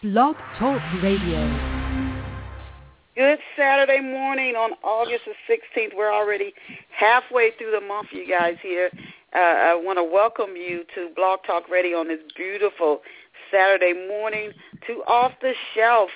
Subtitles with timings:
[0.00, 1.42] Blog Talk Radio.
[3.16, 5.88] Good Saturday morning on August the 16th.
[5.96, 6.54] We're already
[6.96, 8.90] halfway through the month, you guys here.
[9.34, 13.00] Uh, I want to welcome you to Blog Talk Radio on this beautiful
[13.50, 14.52] Saturday morning
[14.86, 16.10] to Off the Shelf.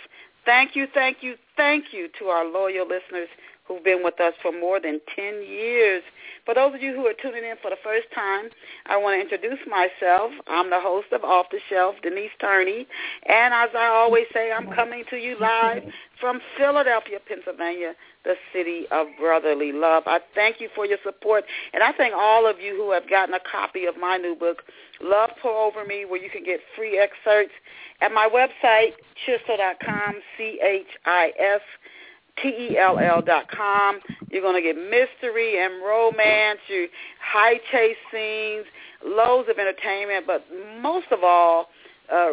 [0.44, 3.28] Thank you, thank you, thank you to our loyal listeners
[3.66, 6.02] who've been with us for more than 10 years.
[6.44, 8.50] For those of you who are tuning in for the first time,
[8.86, 10.32] I want to introduce myself.
[10.48, 12.86] I'm the host of Off the Shelf, Denise Turney.
[13.28, 15.84] And as I always say, I'm coming to you live
[16.20, 20.04] from Philadelphia, Pennsylvania, the city of brotherly love.
[20.06, 21.44] I thank you for your support.
[21.72, 24.62] And I thank all of you who have gotten a copy of my new book,
[25.00, 27.54] Love Pour Over Me, where you can get free excerpts
[28.00, 28.94] at my website,
[29.26, 31.60] chistell.com, C-H-I-S
[32.40, 34.00] T-E-L-L dot com.
[34.30, 36.86] You're going to get mystery and romance, your
[37.20, 38.66] high chase scenes,
[39.04, 40.44] loads of entertainment, but
[40.80, 41.68] most of all,
[42.12, 42.32] uh,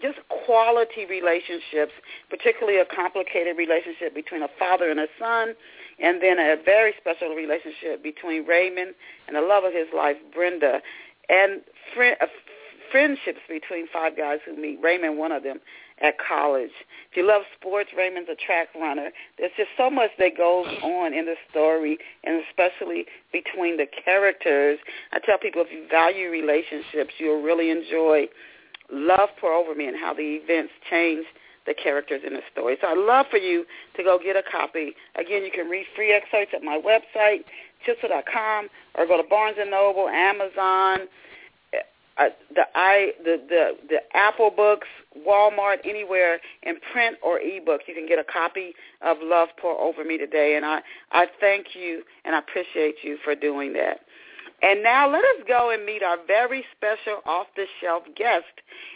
[0.00, 1.92] just quality relationships,
[2.30, 5.54] particularly a complicated relationship between a father and a son,
[6.00, 8.94] and then a very special relationship between Raymond
[9.26, 10.80] and the love of his life, Brenda,
[11.28, 11.60] and
[11.94, 12.26] friend, uh,
[12.90, 14.78] friendships between five guys who meet.
[14.82, 15.58] Raymond, one of them,
[16.02, 16.70] at college.
[17.10, 19.10] If you love sports, Raymond's a track runner.
[19.38, 24.78] There's just so much that goes on in the story, and especially between the characters.
[25.12, 28.28] I tell people if you value relationships, you'll really enjoy
[28.92, 31.26] Love Pour Over Me and how the events change
[31.66, 32.76] the characters in the story.
[32.80, 33.64] So I'd love for you
[33.96, 34.94] to go get a copy.
[35.16, 37.44] Again, you can read free excerpts at my website,
[37.86, 41.08] chistell.com, or go to Barnes & Noble, Amazon,
[42.54, 44.88] the i the the the Apple books,
[45.26, 50.04] Walmart, anywhere in print or ebook, you can get a copy of Love Pour Over
[50.04, 50.80] Me today, and I
[51.12, 54.00] I thank you and I appreciate you for doing that.
[54.60, 58.42] And now let us go and meet our very special off-the-shelf guest.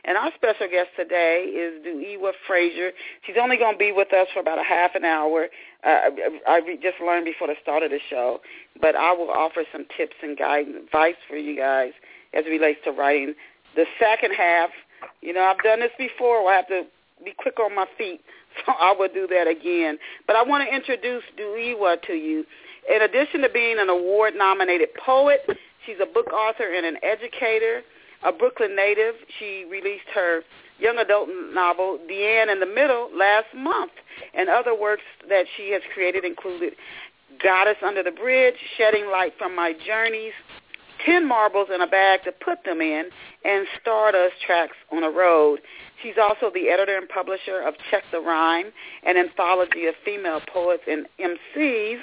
[0.04, 2.90] And our special guest today is DuEwa Frazier.
[3.24, 5.46] She's only going to be with us for about a half an hour.
[5.84, 6.10] Uh,
[6.48, 8.40] I just learned before the start of the show,
[8.80, 11.92] but I will offer some tips and guidance, advice for you guys
[12.34, 13.34] as it relates to writing.
[13.76, 14.70] The second half,
[15.20, 16.48] you know, I've done this before.
[16.50, 16.82] I have to
[17.24, 18.20] be quick on my feet,
[18.66, 19.98] so I will do that again.
[20.26, 22.44] But I want to introduce DuEwa to you.
[22.92, 25.40] In addition to being an award-nominated poet,
[25.86, 27.82] she's a book author and an educator.
[28.24, 30.42] A Brooklyn native, she released her
[30.78, 33.92] young adult novel, Deanne in the Middle, last month.
[34.34, 36.74] And other works that she has created included
[37.42, 40.32] Goddess Under the Bridge, Shedding Light from My Journeys,
[41.06, 43.08] 10 marbles in a bag to put them in,
[43.44, 45.60] and Stardust Tracks on a Road.
[46.02, 48.72] She's also the editor and publisher of Check the Rhyme,
[49.04, 52.00] an anthology of female poets and MCs.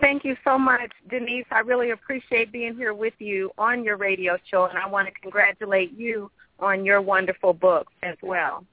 [0.00, 1.46] Thank you so much, Denise.
[1.50, 5.14] I really appreciate being here with you on your radio show, and I want to
[5.20, 8.64] congratulate you on your wonderful book as well.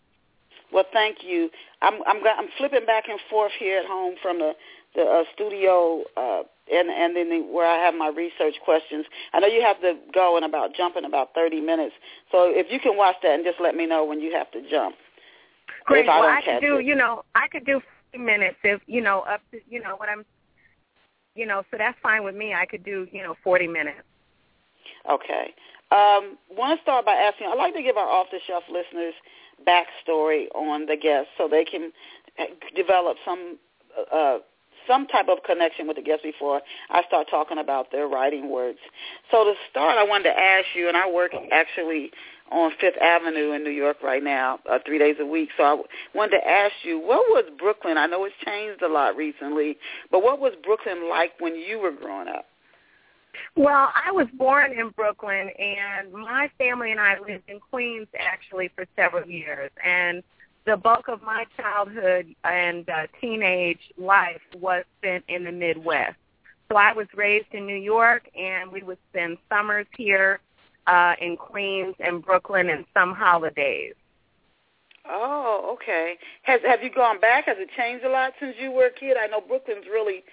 [0.72, 1.50] Well, thank you.
[1.82, 4.54] I'm I'm I'm flipping back and forth here at home from the
[4.98, 6.42] the uh, studio uh,
[6.74, 9.06] and and then the, where I have my research questions.
[9.32, 11.94] I know you have to go in about jump in about 30 minutes.
[12.32, 14.70] So if you can watch that and just let me know when you have to
[14.70, 14.96] jump.
[15.86, 16.06] Great.
[16.06, 16.86] If I well, I could do it.
[16.86, 17.80] you know I could do
[18.12, 20.26] 50 minutes if you know up to you know what I'm
[21.36, 22.54] you know so that's fine with me.
[22.54, 24.02] I could do you know 40 minutes.
[25.10, 25.54] Okay.
[25.90, 27.48] Um, want to start by asking.
[27.48, 29.14] I'd like to give our off-the-shelf listeners
[29.66, 31.94] backstory on the guests so they can
[32.38, 32.44] uh,
[32.76, 33.58] develop some
[34.12, 34.40] uh,
[34.88, 38.80] some type of connection with the guest before I start talking about their writing works.
[39.32, 42.12] So to start, I wanted to ask you, and I work actually
[42.52, 45.50] on Fifth Avenue in New York right now, uh, three days a week.
[45.58, 45.82] So I
[46.18, 47.98] wanted to ask you, what was Brooklyn?
[47.98, 49.78] I know it's changed a lot recently,
[50.12, 52.46] but what was Brooklyn like when you were growing up?
[53.56, 58.70] Well, I was born in Brooklyn, and my family and I lived in Queens actually
[58.76, 59.72] for several years.
[59.84, 60.24] And
[60.68, 66.18] the bulk of my childhood and uh, teenage life was spent in the Midwest.
[66.70, 70.42] So I was raised in New York, and we would spend summers here
[70.86, 73.94] uh, in Queens and Brooklyn and some holidays.
[75.10, 76.18] Oh, okay.
[76.44, 77.46] Has have you gone back?
[77.46, 79.16] Has it changed a lot since you were a kid?
[79.18, 80.26] I know Brooklyn's really,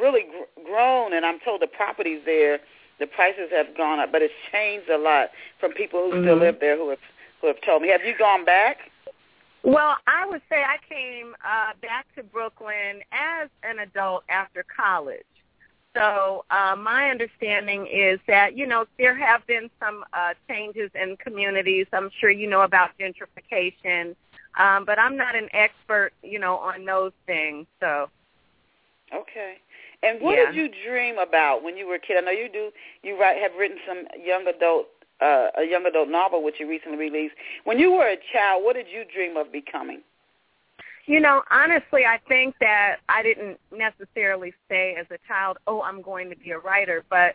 [0.00, 2.60] really gr- grown, and I'm told the properties there,
[2.98, 5.28] the prices have gone up, but it's changed a lot
[5.60, 6.40] from people who still Mhm.
[6.40, 7.00] live there who have
[7.42, 7.88] who have told me.
[7.88, 8.78] Have you gone back?
[9.64, 15.24] Well, I would say I came uh, back to Brooklyn as an adult after college.
[15.94, 21.16] So uh, my understanding is that you know there have been some uh, changes in
[21.18, 21.86] communities.
[21.92, 24.16] I'm sure you know about gentrification,
[24.58, 27.66] um, but I'm not an expert, you know, on those things.
[27.80, 28.08] So.
[29.14, 29.58] Okay.
[30.02, 30.46] And what yeah.
[30.46, 32.16] did you dream about when you were a kid?
[32.16, 32.70] I know you do.
[33.02, 34.88] You write, have written some young adult,
[35.22, 37.34] uh, a young adult novel which you recently released.
[37.64, 40.02] When you were a child, what did you dream of becoming?
[41.06, 46.00] You know, honestly, I think that I didn't necessarily say as a child, "Oh, I'm
[46.00, 47.34] going to be a writer," but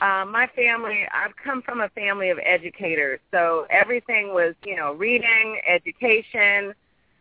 [0.00, 4.92] uh, my family, I've come from a family of educators, so everything was, you know,
[4.92, 6.74] reading, education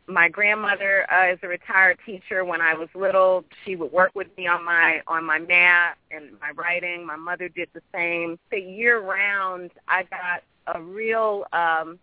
[0.08, 2.46] my grandmother uh, is a retired teacher.
[2.46, 6.32] When I was little, she would work with me on my on my math and
[6.40, 7.06] my writing.
[7.06, 8.40] My mother did the same.
[8.50, 10.44] So year round, I got
[10.74, 12.00] a real um,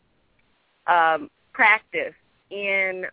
[0.87, 2.15] um, practice
[2.51, 3.07] in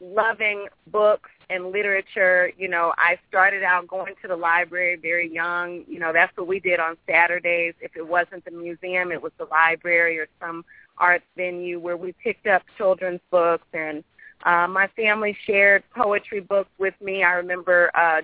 [0.00, 2.50] loving books and literature.
[2.56, 5.84] You know, I started out going to the library very young.
[5.86, 7.74] You know, that's what we did on Saturdays.
[7.80, 10.64] If it wasn't the museum, it was the library or some
[10.98, 14.04] arts venue where we picked up children's books and
[14.44, 17.22] uh, my family shared poetry books with me.
[17.22, 18.22] I remember uh,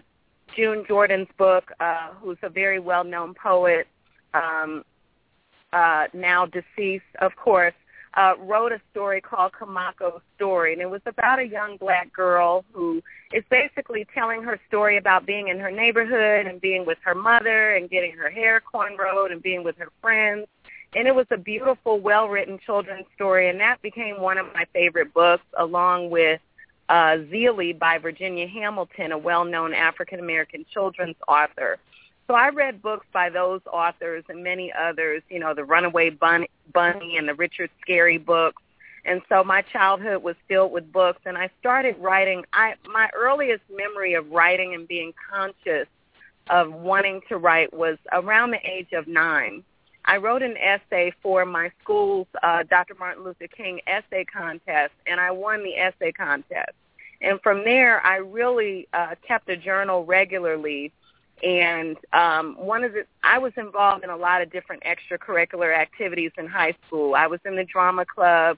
[0.57, 3.87] June Jordan's book, uh, who's a very well-known poet,
[4.35, 4.85] um,
[5.73, 7.75] uh, now deceased, of course,
[8.15, 12.65] uh, wrote a story called Kimako's Story, and it was about a young black girl
[12.73, 17.15] who is basically telling her story about being in her neighborhood and being with her
[17.15, 20.47] mother and getting her hair cornrowed and being with her friends
[20.95, 25.13] and it was a beautiful, well-written children's story, and that became one of my favorite
[25.13, 26.41] books, along with
[26.89, 31.79] uh, Zeely by Virginia Hamilton, a well-known African-American children's author.
[32.27, 36.49] So I read books by those authors and many others, you know, the Runaway Bunny,
[36.73, 38.63] Bunny and the Richard Scarry books.
[39.05, 42.45] And so my childhood was filled with books, and I started writing.
[42.53, 45.89] I my earliest memory of writing and being conscious
[46.51, 49.65] of wanting to write was around the age of nine.
[50.09, 52.95] I wrote an essay for my school's uh, Dr.
[52.99, 56.73] Martin Luther King essay contest, and I won the essay contest.
[57.21, 60.93] And from there, I really uh, kept a journal regularly.
[61.45, 66.33] And um, one of the, I was involved in a lot of different extracurricular activities
[66.39, 67.15] in high school.
[67.15, 68.57] I was in the drama club.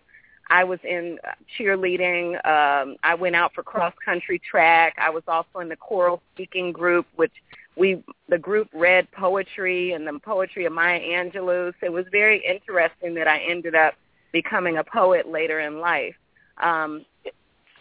[0.50, 1.18] I was in
[1.58, 2.34] cheerleading.
[2.46, 4.94] Um, I went out for cross country track.
[4.98, 7.32] I was also in the choral speaking group, which
[7.76, 11.72] we the group read poetry and the poetry of Maya Angelou.
[11.80, 13.94] So it was very interesting that I ended up
[14.32, 16.14] becoming a poet later in life.
[16.58, 17.04] Um,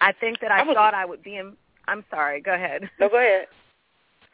[0.01, 1.53] I think that I, I was, thought I would be in.
[1.87, 2.41] I'm sorry.
[2.41, 2.89] Go ahead.
[2.99, 3.47] No, go ahead.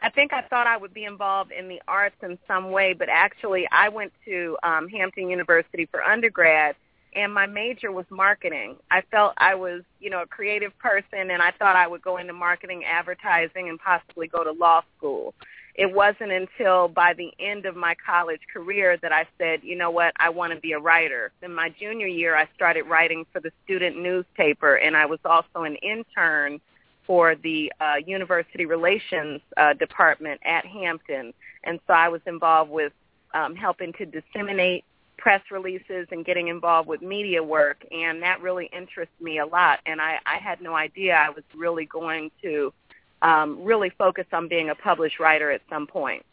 [0.02, 3.08] I think I thought I would be involved in the arts in some way, but
[3.10, 6.76] actually I went to um, Hampton University for undergrad,
[7.16, 8.76] and my major was marketing.
[8.92, 12.18] I felt I was, you know, a creative person, and I thought I would go
[12.18, 15.34] into marketing, advertising, and possibly go to law school.
[15.76, 19.92] It wasn't until by the end of my college career that I said, you know
[19.92, 21.32] what, I want to be a writer.
[21.42, 25.64] In my junior year, I started writing for the student newspaper, and I was also
[25.64, 26.60] an intern
[27.08, 31.34] for the uh, university relations uh, department at Hampton.
[31.64, 32.94] And so I was involved with
[33.34, 34.86] um, helping to disseminate
[35.18, 39.80] press releases and getting involved with media work, and that really interests me a lot.
[39.86, 42.74] And I, I had no idea I was really going to
[43.22, 46.24] um, really focus on being a published writer at some point.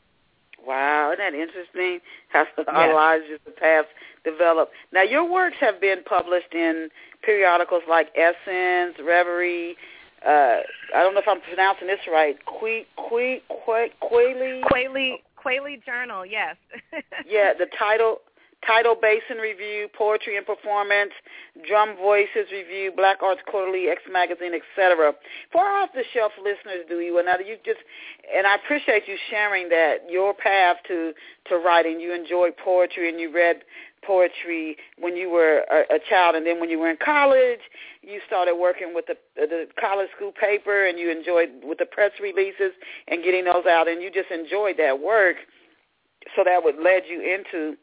[0.65, 2.01] Wow, isn't that interesting?
[2.29, 2.95] How our yes.
[2.95, 3.87] lives just have
[4.25, 4.73] developed.
[4.93, 6.89] Now, your works have been published in
[7.23, 9.77] periodicals like Essence, Reverie.
[10.25, 10.61] Uh,
[10.95, 12.37] I don't know if I'm pronouncing this right.
[12.47, 14.63] Que, que, que, Kweli.
[14.63, 15.15] Kweli.
[15.45, 16.25] Kweli Journal.
[16.25, 16.57] Yes.
[17.27, 18.19] yeah, the title
[18.67, 21.11] Tidal Basin Review, Poetry and Performance,
[21.67, 25.13] Drum Voices Review, Black Arts Quarterly, X Magazine, etc.
[25.51, 27.43] For off-the-shelf listeners, do you another?
[27.43, 27.81] You just,
[28.35, 31.13] and I appreciate you sharing that your path to
[31.49, 31.99] to writing.
[32.01, 33.63] You enjoyed poetry and you read
[34.07, 37.61] poetry when you were a, a child, and then when you were in college,
[38.03, 42.13] you started working with the the college school paper, and you enjoyed with the press
[42.21, 42.73] releases
[43.09, 45.37] and getting those out, and you just enjoyed that work.
[46.37, 47.77] So that would led you into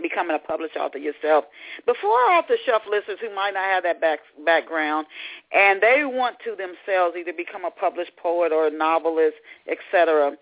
[0.00, 1.44] becoming a published author yourself.
[1.86, 5.06] Before off-the-shelf listeners who might not have that back, background,
[5.52, 9.36] and they want to themselves either become a published poet or a novelist,
[9.70, 10.36] etc.,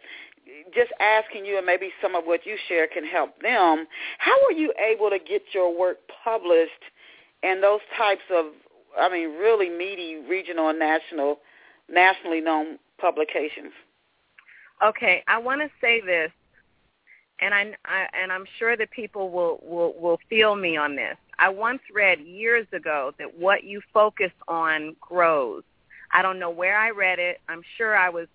[0.75, 3.87] just asking you, and maybe some of what you share can help them.
[4.19, 6.71] How were you able to get your work published
[7.43, 8.47] in those types of,
[8.99, 11.39] I mean, really meaty regional and national,
[11.89, 13.73] nationally known publications?
[14.85, 16.31] Okay, I want to say this
[17.45, 21.17] and I, I and I'm sure that people will will will feel me on this.
[21.39, 25.63] I once read years ago that what you focus on grows.
[26.11, 27.41] I don't know where I read it.
[27.49, 28.29] I'm sure I was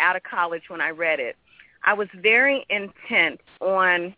[0.00, 1.36] out of college when I read it.
[1.84, 4.14] I was very intent on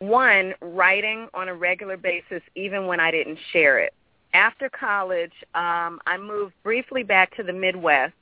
[0.00, 3.92] one, writing on a regular basis even when I didn't share it.
[4.34, 8.14] After college, um, I moved briefly back to the Midwest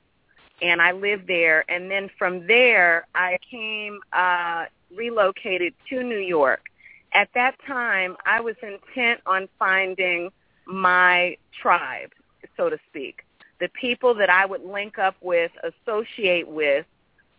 [0.61, 1.63] and I lived there.
[1.69, 6.69] And then from there, I came, uh, relocated to New York.
[7.13, 10.31] At that time, I was intent on finding
[10.65, 12.11] my tribe,
[12.55, 13.23] so to speak,
[13.59, 16.85] the people that I would link up with, associate with,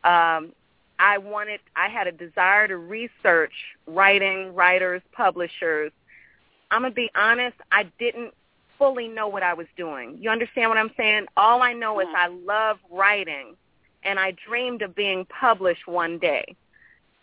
[0.05, 0.53] um,
[0.99, 3.53] I wanted, I had a desire to research
[3.87, 5.93] writing, writers, publishers.
[6.71, 8.35] I'm going to be honest, I didn't
[8.79, 10.17] fully know what I was doing.
[10.21, 11.27] You understand what I'm saying?
[11.37, 13.57] All I know is I love writing
[14.05, 16.57] and I dreamed of being published one day.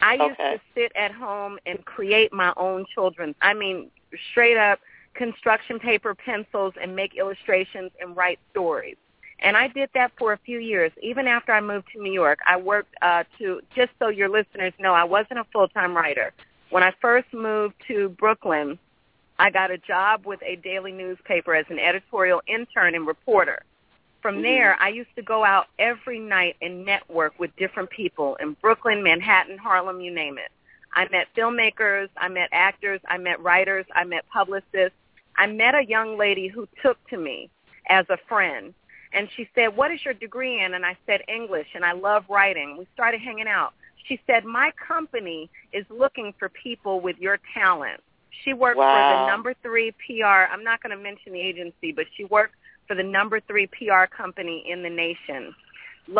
[0.02, 3.90] I used to sit at home and create my own children's, I mean,
[4.32, 4.80] straight up
[5.14, 8.98] construction paper, pencils, and make illustrations and write stories.
[9.40, 10.92] And I did that for a few years.
[11.02, 14.74] Even after I moved to New York, I worked uh, to, just so your listeners
[14.80, 16.34] know, I wasn't a full-time writer.
[16.70, 18.78] When I first moved to Brooklyn,
[19.38, 23.64] I got a job with a daily newspaper as an editorial intern and reporter.
[24.22, 24.44] From mm.
[24.44, 29.04] there, I used to go out every night and network with different people in Brooklyn,
[29.04, 30.52] Manhattan, Harlem, you name it.
[30.94, 34.98] I met filmmakers, I met actors, I met writers, I met publicists.
[35.38, 37.50] I met a young lady who took to me
[37.90, 38.74] as a friend.
[39.12, 40.74] And she said, what is your degree in?
[40.74, 42.78] And I said, English, and I love writing.
[42.78, 43.74] We started hanging out.
[44.08, 48.02] She said, my company is looking for people with your talent.
[48.44, 50.52] She worked for the number three PR.
[50.52, 52.56] I'm not going to mention the agency, but she worked
[52.88, 55.56] for the number three PR company in the nation.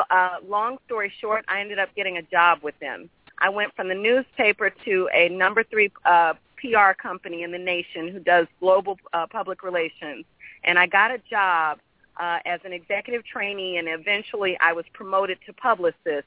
[0.10, 3.10] Uh, long story short, I ended up getting a job with them.
[3.38, 8.08] I went from the newspaper to a number three uh, PR company in the nation
[8.08, 10.26] who does global uh, public relations,
[10.64, 11.80] and I got a job
[12.18, 16.26] uh, as an executive trainee, and eventually I was promoted to publicist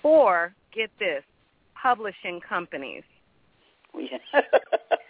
[0.00, 1.24] for get this
[1.74, 3.02] publishing companies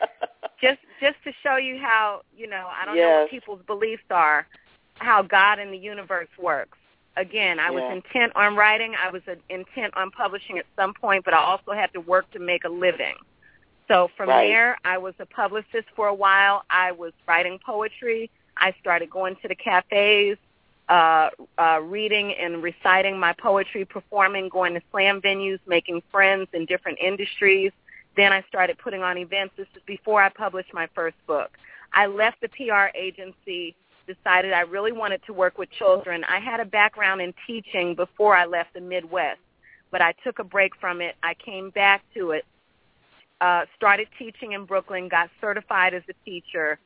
[0.65, 4.47] just just to show you how you know I don't know what people's beliefs are,
[4.97, 6.79] how God and the universe works.
[7.17, 8.95] Again, I was intent on writing.
[9.01, 12.41] I was intent on publishing at some point, but I also had to work to
[12.41, 13.15] make a living.
[13.87, 14.49] So from Right.
[14.49, 16.65] there, I was a publicist for a while.
[16.71, 18.31] I was writing poetry.
[18.57, 20.39] I started going to the cafes,
[20.89, 26.65] uh, uh, reading and reciting my poetry, performing, going to slam venues, making friends in
[26.67, 27.73] different industries.
[28.17, 29.55] Then I started putting on events.
[29.57, 31.51] This is before I published my first book.
[31.93, 36.25] I left the PR agency, decided I really wanted to work with children.
[36.25, 39.41] I had a background in teaching before I left the Midwest,
[39.91, 41.15] but I took a break from it.
[41.23, 42.45] I came back to it,
[43.41, 46.79] uh, started teaching in Brooklyn, got certified as a teacher,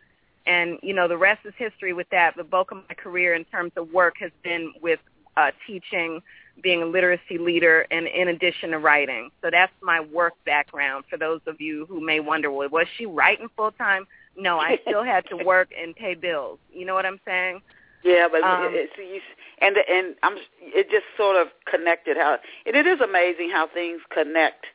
[0.47, 2.37] and you know the rest is history with that.
[2.37, 5.01] The bulk of my career in terms of work has been with
[5.37, 6.21] uh, teaching,
[6.63, 9.31] being a literacy leader, and in addition to writing.
[9.43, 11.05] So that's my work background.
[11.11, 14.07] For those of you who may wonder, well, was she writing full time?
[14.37, 16.59] No, I still had to work and pay bills.
[16.73, 17.61] You know what I'm saying?
[18.03, 19.21] Yeah, but Um, it, it's you,
[19.61, 24.01] and and I'm it just sort of connected how and it is amazing how things
[24.13, 24.67] connect.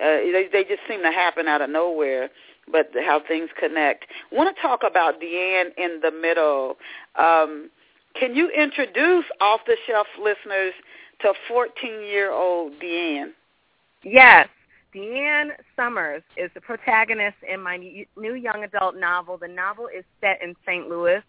[0.00, 2.30] Uh, they they just seem to happen out of nowhere,
[2.70, 4.06] but how things connect.
[4.32, 6.78] I want to talk about Deanne in the middle.
[7.16, 7.70] Um,
[8.18, 10.72] can you introduce off the shelf listeners
[11.22, 13.32] to 14 year old Deanne?
[14.02, 14.48] Yes.
[14.94, 19.36] Deanne Summers is the protagonist in my new young adult novel.
[19.36, 20.88] The novel is set in St.
[20.88, 21.22] Louis.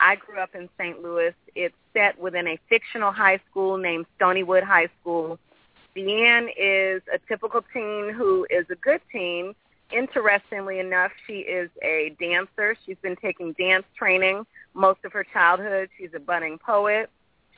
[0.00, 1.00] I grew up in St.
[1.00, 1.32] Louis.
[1.54, 5.38] It's set within a fictional high school named Stonywood High School.
[5.96, 9.54] Deanne is a typical teen who is a good teen.
[9.92, 12.74] Interestingly enough, she is a dancer.
[12.84, 15.88] She's been taking dance training most of her childhood.
[15.96, 17.10] She's a budding poet.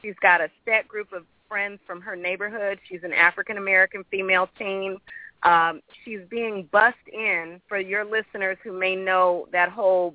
[0.03, 2.79] She's got a set group of friends from her neighborhood.
[2.89, 4.99] She's an African American female teen.
[5.43, 10.15] Um, she's being bussed in for your listeners who may know that whole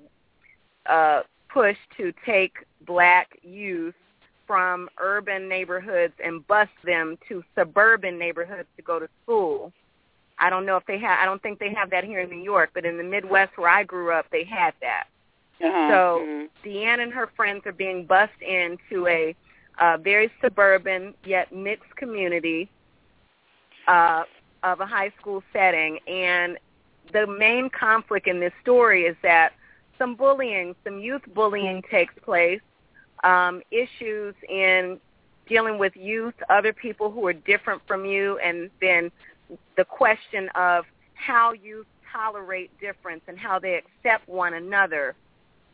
[0.85, 2.53] uh, push to take
[2.85, 3.95] black youth
[4.47, 9.71] from urban neighborhoods and bus them to suburban neighborhoods to go to school.
[10.39, 11.19] I don't know if they have.
[11.21, 13.69] I don't think they have that here in New York, but in the Midwest where
[13.69, 15.05] I grew up, they had that.
[15.63, 15.87] Uh-huh.
[15.89, 16.49] So Mhm.
[16.65, 19.35] Deanne and her friends are being bussed into a
[19.81, 22.69] uh, very suburban yet mixed community
[23.87, 24.23] uh,
[24.63, 26.57] of a high school setting, and
[27.11, 29.53] the main conflict in this story is that
[29.97, 32.61] some bullying, some youth bullying takes place,
[33.23, 34.99] um, issues in
[35.47, 39.11] dealing with youth, other people who are different from you, and then
[39.77, 40.85] the question of
[41.15, 45.15] how youth tolerate difference and how they accept one another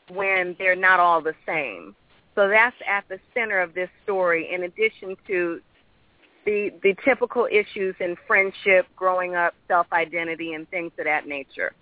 [0.10, 1.96] when they're not all the same.
[2.38, 5.60] So that's at the center of this story, in addition to
[6.46, 11.74] the the typical issues in friendship, growing up, self identity, and things of that nature.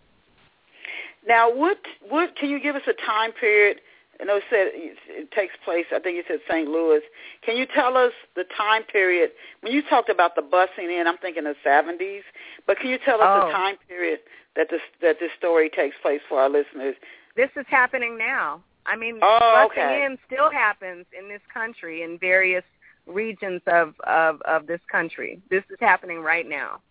[1.28, 3.82] Now, what what can you give us a time period?
[4.22, 5.88] I know it said it takes place.
[5.94, 6.70] I think you said St.
[6.70, 7.02] Louis.
[7.46, 11.06] Can you tell us the time period when you talked about the busing in?
[11.06, 12.22] I'm thinking the 70s,
[12.66, 13.48] but can you tell us oh.
[13.48, 14.20] the time period
[14.56, 16.96] that this that this story takes place for our listeners?
[17.36, 18.62] This is happening now.
[18.86, 20.06] I mean, oh, busing okay.
[20.06, 22.64] in still happens in this country in various
[23.06, 25.42] regions of of of this country.
[25.50, 26.82] This is happening right now.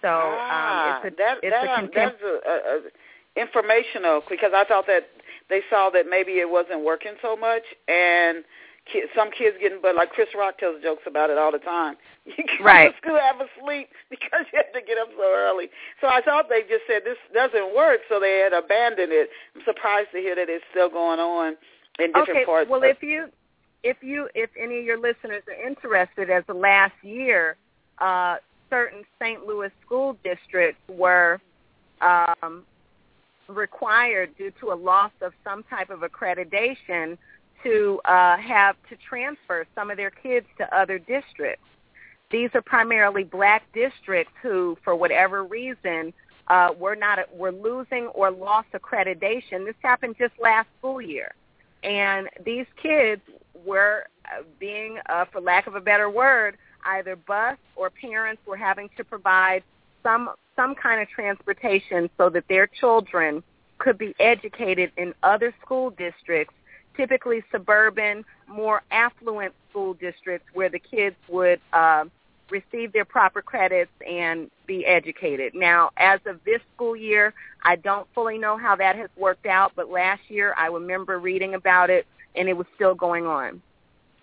[0.00, 3.40] So ah, um, it's a that, it's that, a um, contem- that's a, a, a
[3.40, 5.08] informational because I thought that
[5.48, 8.44] they saw that maybe it wasn't working so much and
[8.90, 11.96] ki- some kids getting but like Chris Rock tells jokes about it all the time.
[12.24, 12.92] You come Right.
[12.92, 15.68] to school have a sleep because you have to get up so early.
[16.00, 19.28] So I thought they just said this doesn't work, so they had abandoned it.
[19.56, 21.56] I'm surprised to hear that it's still going on
[21.98, 22.30] in different parts.
[22.38, 22.70] okay, parts.
[22.70, 23.26] well, of, if you
[23.82, 27.56] if you if any of your listeners are interested, as of last year,
[27.98, 28.36] uh,
[28.70, 29.44] certain St.
[29.44, 31.40] Louis school districts were
[32.00, 32.62] um,
[33.48, 37.18] required due to a loss of some type of accreditation
[37.62, 41.64] to uh, have to transfer some of their kids to other districts.
[42.30, 46.12] These are primarily black districts who, for whatever reason,
[46.48, 49.64] uh, were not were losing or lost accreditation.
[49.64, 51.34] This happened just last school year,
[51.84, 53.22] and these kids
[53.64, 58.56] were uh, being, uh, for lack of a better word, either bused or parents were
[58.56, 59.62] having to provide
[60.02, 63.42] some some kind of transportation so that their children
[63.78, 66.54] could be educated in other school districts,
[66.96, 72.04] typically suburban, more affluent school districts where the kids would uh,
[72.50, 75.54] receive their proper credits and be educated.
[75.54, 79.72] Now, as of this school year, I don't fully know how that has worked out,
[79.74, 83.62] but last year I remember reading about it and it was still going on.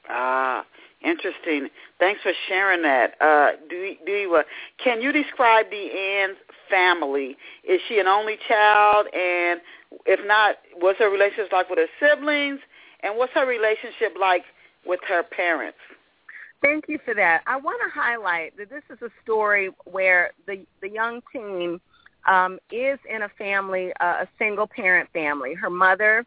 [0.07, 0.65] Ah,
[1.03, 1.69] interesting.
[1.99, 3.15] Thanks for sharing that.
[3.21, 4.43] Uh, do uh,
[4.83, 6.37] can you describe Deanne's
[6.69, 7.37] family?
[7.67, 9.07] Is she an only child?
[9.13, 9.61] And
[10.05, 12.59] if not, what's her relationship like with her siblings?
[13.01, 14.43] And what's her relationship like
[14.85, 15.77] with her parents?
[16.61, 17.41] Thank you for that.
[17.47, 21.79] I want to highlight that this is a story where the the young teen
[22.27, 25.53] um, is in a family, uh, a single parent family.
[25.53, 26.25] Her mother,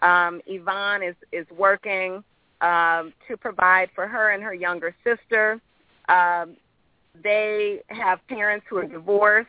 [0.00, 2.24] um, Yvonne, is is working
[2.64, 5.60] um, to provide for her and her younger sister.
[6.08, 6.56] Um,
[7.22, 9.48] they have parents who are divorced.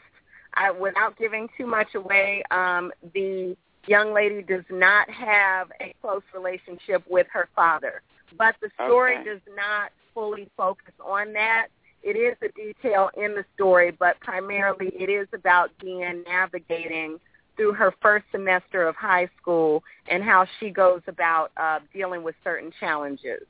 [0.53, 3.55] I, without giving too much away, um, the
[3.87, 8.01] young lady does not have a close relationship with her father.
[8.37, 9.23] But the story Okay.
[9.23, 11.67] does not fully focus on that.
[12.03, 17.19] It is a detail in the story, but primarily it is about Deanne navigating
[17.55, 22.35] through her first semester of high school and how she goes about uh, dealing with
[22.43, 23.43] certain challenges.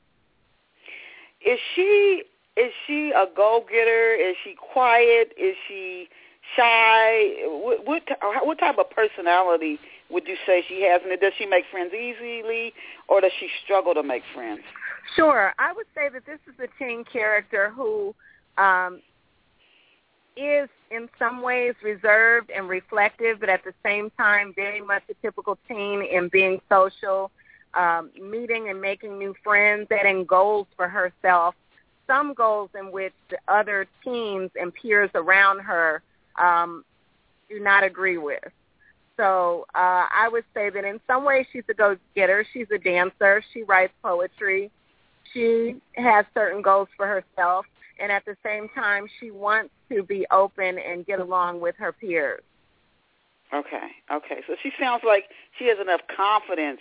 [1.44, 2.22] Is she
[2.56, 4.14] is she a go getter?
[4.14, 5.32] Is she quiet?
[5.38, 6.08] Is she
[6.56, 7.34] shy?
[7.44, 8.02] What what,
[8.46, 9.78] what type of personality
[10.10, 11.02] would you say she has?
[11.04, 12.72] And does she make friends easily,
[13.08, 14.62] or does she struggle to make friends?
[15.14, 15.52] Sure.
[15.58, 18.14] I would say that this is a teen character who
[18.58, 19.00] um,
[20.36, 25.14] is in some ways reserved and reflective, but at the same time very much a
[25.22, 27.30] typical teen in being social,
[27.74, 31.54] um, meeting and making new friends, setting goals for herself,
[32.06, 36.02] some goals in which the other teens and peers around her
[36.40, 36.84] um,
[37.48, 38.44] do not agree with.
[39.16, 42.46] So uh, I would say that in some ways she's a go-getter.
[42.52, 43.42] She's a dancer.
[43.52, 44.70] She writes poetry.
[45.32, 47.66] She has certain goals for herself,
[47.98, 51.92] and at the same time, she wants to be open and get along with her
[51.92, 52.42] peers.
[53.54, 54.42] Okay, okay.
[54.46, 55.24] So she sounds like
[55.58, 56.80] she has enough confidence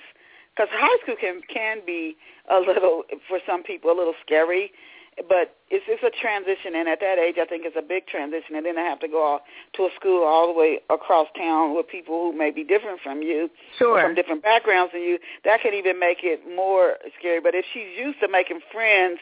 [0.55, 2.15] because high school can can be
[2.49, 4.71] a little for some people a little scary,
[5.17, 8.55] but it's it's a transition, and at that age, I think it's a big transition,
[8.55, 9.39] and then I have to go
[9.75, 13.21] to a school all the way across town with people who may be different from
[13.21, 14.01] you, Sure.
[14.01, 15.17] from different backgrounds than you.
[15.45, 17.39] That can even make it more scary.
[17.39, 19.19] But if she's used to making friends,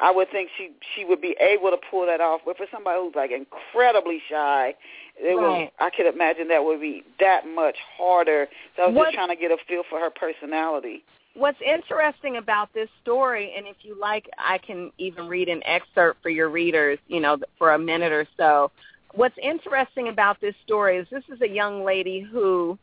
[0.00, 2.40] I would think she she would be able to pull that off.
[2.46, 4.74] But for somebody who's like incredibly shy,
[5.20, 5.36] it Right.
[5.36, 8.48] was I could imagine that would be that much harder.
[8.76, 11.04] So I was What- just trying to get a feel for her personality.
[11.34, 16.22] What's interesting about this story, and if you like, I can even read an excerpt
[16.22, 18.70] for your readers, you know, for a minute or so.
[19.14, 22.78] What's interesting about this story is this is a young lady who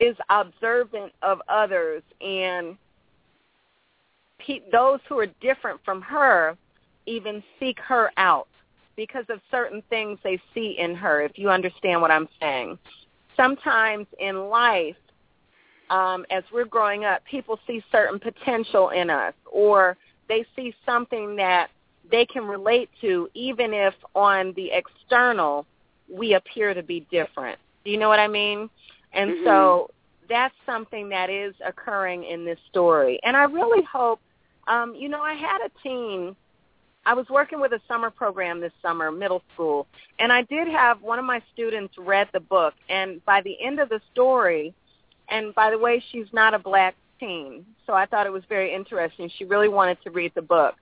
[0.00, 2.76] is observant of others and
[4.38, 6.56] pe- those who are different from her
[7.06, 8.48] even seek her out.
[8.96, 12.78] because of certain things they see in her, if you understand what I'm saying.
[13.36, 14.96] Sometimes in life,
[15.90, 19.96] um, as we're growing up, people see certain potential in us or
[20.28, 21.70] they see something that
[22.10, 25.66] they can relate to even if on the external
[26.08, 27.58] we appear to be different.
[27.84, 28.68] Do you know what I mean?
[29.12, 29.44] And mm-hmm.
[29.44, 29.90] so
[30.28, 33.20] that's something that is occurring in this story.
[33.22, 34.20] And I really hope,
[34.66, 36.34] um, you know, I had a teen.
[37.06, 39.86] I was working with a summer program this summer, middle school,
[40.18, 42.72] and I did have one of my students read the book.
[42.88, 44.74] And by the end of the story,
[45.28, 48.74] and by the way, she's not a black teen, so I thought it was very
[48.74, 49.30] interesting.
[49.38, 50.74] She really wanted to read the book.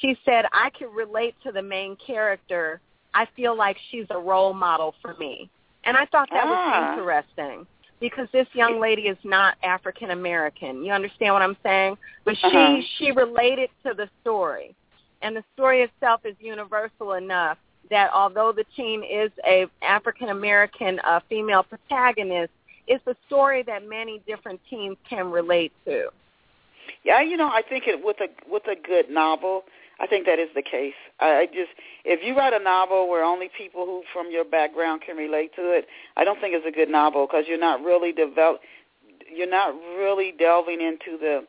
[0.00, 2.80] She said, I can relate to the main character.
[3.14, 5.48] I feel like she's a role model for me.
[5.84, 6.48] And I thought that ah.
[6.48, 7.66] was interesting
[8.00, 10.84] because this young lady is not African American.
[10.84, 11.96] You understand what I'm saying?
[12.24, 12.80] But she uh-huh.
[12.98, 14.74] she related to the story,
[15.22, 17.58] and the story itself is universal enough
[17.90, 22.52] that although the teen is a African American uh, female protagonist,
[22.86, 26.08] it's a story that many different teens can relate to.
[27.04, 29.64] Yeah, you know, I think it with a with a good novel,
[29.98, 30.94] I think that is the case.
[31.20, 31.70] I just,
[32.04, 35.62] if you write a novel where only people who from your background can relate to
[35.70, 38.60] it, I don't think it's a good novel because you're not really develop,
[39.34, 41.46] you're not really delving into the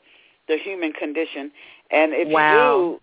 [0.47, 1.51] the human condition.
[1.91, 2.53] And if wow.
[2.53, 2.99] you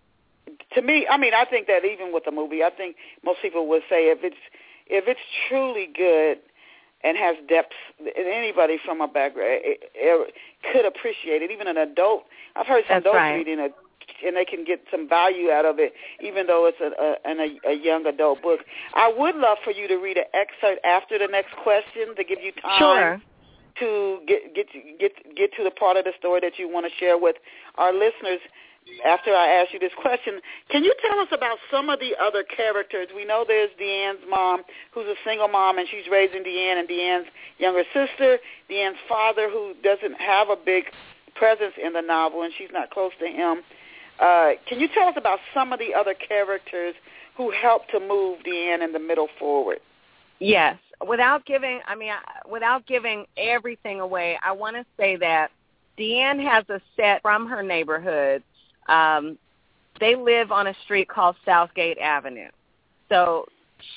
[0.47, 3.39] do, to me, I mean, I think that even with a movie, I think most
[3.41, 4.35] people would say if it's
[4.87, 6.39] if it's truly good
[7.05, 7.73] and has depth,
[8.17, 11.51] anybody from a background it, eh, it eh, eh, could appreciate it.
[11.51, 12.23] Even an adult,
[12.55, 13.35] I've heard some That's adults right.
[13.35, 13.73] reading it
[14.25, 17.73] and they can get some value out of it, even though it's a, a, a,
[17.73, 18.61] a young adult book.
[18.93, 22.39] I would love for you to read an excerpt after the next question to give
[22.41, 23.21] you time Sure.
[23.79, 24.67] to get get
[24.99, 27.35] get get to the part of the story that you want to share with
[27.77, 28.39] our listeners.
[29.03, 32.43] After I ask you this question, can you tell us about some of the other
[32.43, 33.07] characters?
[33.15, 37.27] We know there's Deanne's mom, who's a single mom, and she's raising Deanne and Deanne's
[37.57, 38.37] younger sister.
[38.69, 40.85] Deanne's father, who doesn't have a big
[41.35, 43.63] presence in the novel, and she's not close to him.
[44.19, 46.95] Uh, can you tell us about some of the other characters
[47.35, 49.79] who helped to move Deanne in the middle forward?
[50.39, 50.77] Yes.
[51.05, 52.11] Without giving, I mean,
[52.49, 55.51] without giving everything away, I want to say that
[55.99, 58.43] Deanne has a set from her neighborhood.
[58.87, 59.37] Um,
[59.99, 62.49] they live on a street called Southgate Avenue.
[63.09, 63.45] So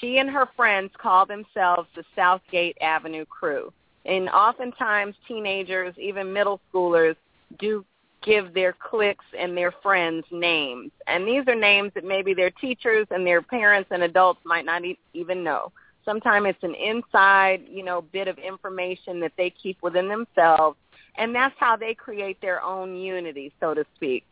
[0.01, 3.73] she and her friends call themselves the Southgate Avenue crew.
[4.05, 7.17] And oftentimes teenagers, even middle schoolers,
[7.59, 7.85] do
[8.23, 10.91] give their cliques and their friends names.
[11.07, 14.85] And these are names that maybe their teachers and their parents and adults might not
[14.85, 15.73] e- even know.
[16.05, 20.77] Sometimes it's an inside, you know, bit of information that they keep within themselves.
[21.17, 24.25] And that's how they create their own unity, so to speak.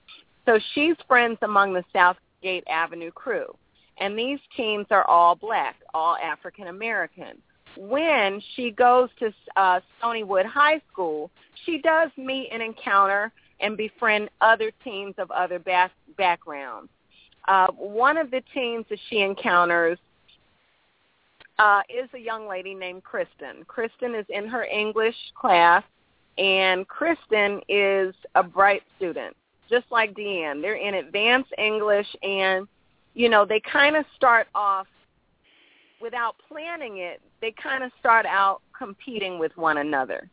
[0.47, 3.55] So she's friends among the Southgate Avenue crew.
[3.99, 7.39] And these teens are all black, all African American.
[7.77, 11.31] When she goes to uh, Stonywood High School,
[11.65, 16.91] she does meet and encounter and befriend other teens of other back- backgrounds.
[17.49, 19.99] Uh, one of the teens that she encounters
[21.59, 23.65] uh, is a young lady named Kristen.
[23.67, 25.83] Kristen is in her English class,
[26.39, 29.35] and Kristen is a bright student,
[29.69, 30.63] just like Deanne.
[30.63, 32.67] They're in advanced English, and,
[33.15, 34.87] you know, they kind of start off
[36.01, 37.21] without planning it.
[37.41, 40.29] They kind of start out competing with one another.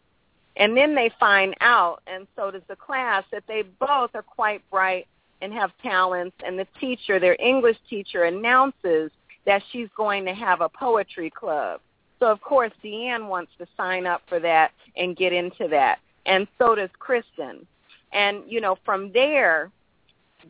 [0.56, 4.62] And then they find out, and so does the class, that they both are quite
[4.70, 5.08] bright
[5.42, 6.36] and have talents.
[6.46, 9.12] And the teacher, their English teacher, announces
[9.46, 11.82] that she's going to have a poetry club.
[12.20, 16.00] So of course Deanne wants to sign up for that and get into that.
[16.26, 17.68] And so does Kristen.
[18.14, 19.72] And, you know, from there,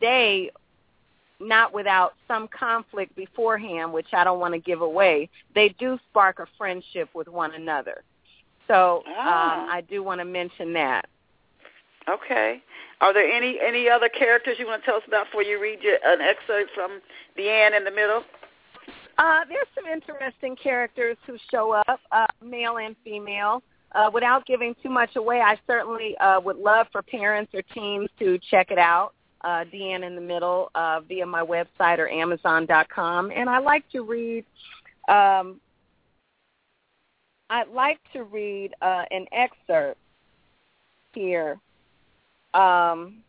[0.00, 0.50] they,
[1.40, 6.38] not without some conflict beforehand, which I don't want to give away, they do spark
[6.38, 8.02] a friendship with one another.
[8.68, 9.64] So Ah.
[9.64, 11.06] um, I do want to mention that.
[12.08, 12.62] Okay.
[13.00, 15.82] Are there any any other characters you want to tell us about before you read
[15.82, 17.00] your, an excerpt from
[17.36, 18.22] Deanne in the middle?
[19.16, 23.62] Uh, there's some interesting characters who show up, uh, male and female.
[23.94, 28.08] Uh, without giving too much away, I certainly uh, would love for parents or teens
[28.18, 33.30] to check it out, uh, Deanne in the Middle, uh, via my website or Amazon.com.
[33.30, 34.44] And I like to read
[35.08, 35.60] um,
[37.50, 40.00] I'd like to read uh, an excerpt
[41.12, 41.58] here.
[42.54, 43.22] Um,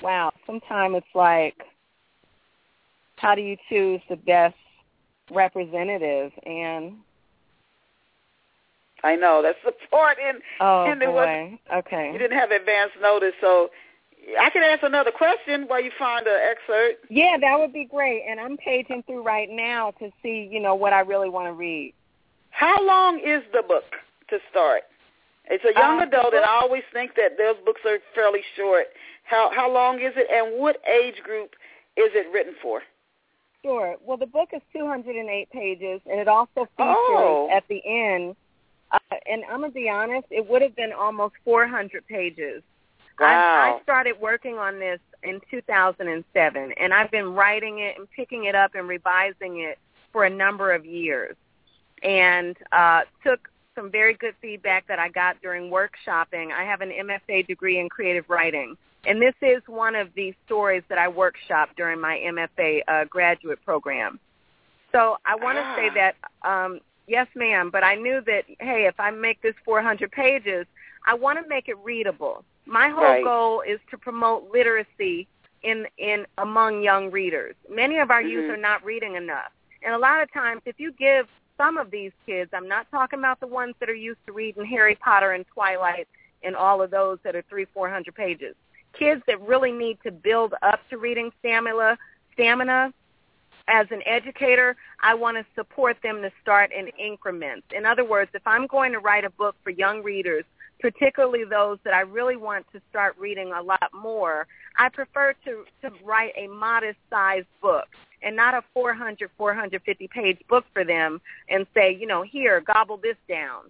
[0.00, 1.62] wow, sometimes it's like,
[3.16, 4.54] how do you choose the best
[5.30, 6.32] representative?
[6.44, 6.94] And
[9.06, 12.90] I know that's the part in oh and it boy, okay, you didn't have advance
[13.00, 13.70] notice, so
[14.40, 17.06] I can ask another question while you find the excerpt.
[17.08, 18.24] Yeah, that would be great.
[18.28, 21.52] And I'm paging through right now to see, you know, what I really want to
[21.52, 21.94] read.
[22.50, 23.84] How long is the book
[24.30, 24.82] to start?
[25.48, 28.42] It's a young Um, adult, the and I always think that those books are fairly
[28.56, 28.86] short.
[29.22, 31.54] How how long is it, and what age group
[31.96, 32.82] is it written for?
[33.62, 33.96] Sure.
[34.04, 37.48] Well, the book is 208 pages, and it also features Oh.
[37.52, 38.34] at the end.
[38.92, 42.62] Uh, and I'm gonna be honest, it would have been almost 400 pages.
[43.18, 43.78] I, Wow.
[43.78, 48.54] I started working on this in 2007, and I've been writing it and picking it
[48.54, 49.78] up and revising it
[50.12, 51.34] for a number of years,
[52.02, 56.52] and uh, took some very good feedback that I got during workshopping.
[56.52, 60.82] I have an MFA degree in creative writing, and this is one of the stories
[60.88, 64.20] that I workshopped during my MFA uh, graduate program.
[64.92, 65.76] So I want to Ah.
[65.76, 70.10] say that, um, yes, ma'am, but I knew that, hey, if I make this 400
[70.10, 70.66] pages,
[71.06, 72.44] I want to make it readable.
[72.66, 73.24] My whole Right.
[73.24, 75.26] goal is to promote literacy
[75.62, 77.54] in in among young readers.
[77.68, 78.54] Many of our youth Mhm.
[78.54, 82.12] are not reading enough, and a lot of times, if you give some of these
[82.26, 85.46] kids, I'm not talking about the ones that are used to reading Harry Potter and
[85.46, 86.06] Twilight
[86.42, 88.54] and all of those that are three, four hundred pages.
[88.92, 91.98] Kids that really need to build up to reading stamina,
[92.32, 92.92] stamina.
[93.68, 97.66] As an educator, I want to support them to start in increments.
[97.76, 100.44] In other words, if I'm going to write a book for young readers,
[100.80, 104.46] particularly those that I really want to start reading a lot more,
[104.78, 107.88] I prefer to, to write a modest-sized book
[108.22, 112.98] and not a 400, 450 page book for them and say, you know, here, gobble
[112.98, 113.62] this down.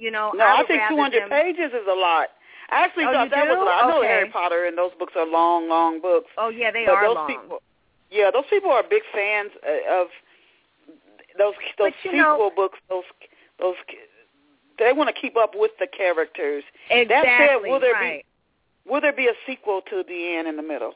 [0.00, 2.28] You know, No, I, I, think 200 them- pages is a lot.
[2.70, 3.84] I actually Oh, thought that was a lot.
[3.84, 4.08] I know Okay.
[4.08, 6.30] Harry Potter and those books are long, long books.
[6.38, 7.26] Oh yeah, they are those long.
[7.28, 7.62] people,
[8.10, 10.08] yeah, those people are big fans uh, of
[11.38, 12.78] those those But sequel know- books.
[12.88, 13.04] Those
[13.58, 13.76] those
[14.78, 16.64] they want to keep up with the characters.
[16.90, 18.24] exactly That said, will there right.
[18.84, 20.94] be will there be a sequel to Deanne in the Middle?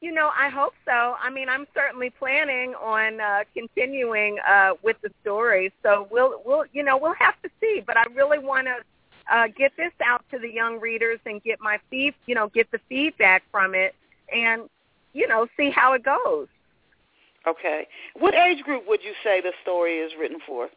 [0.00, 1.16] You know, I hope so.
[1.20, 5.72] I mean, I'm certainly planning on uh, continuing uh, with the story.
[5.82, 7.82] So we'll, we'll, you know, we'll have to see.
[7.84, 8.76] But I really want to
[9.34, 12.70] uh, get this out to the young readers and get my feed, you know, get
[12.70, 13.96] the feedback from it,
[14.32, 14.62] and
[15.18, 16.46] you know, see how it goes.
[17.46, 17.88] Okay.
[18.18, 20.68] What age group would you say the story is written for?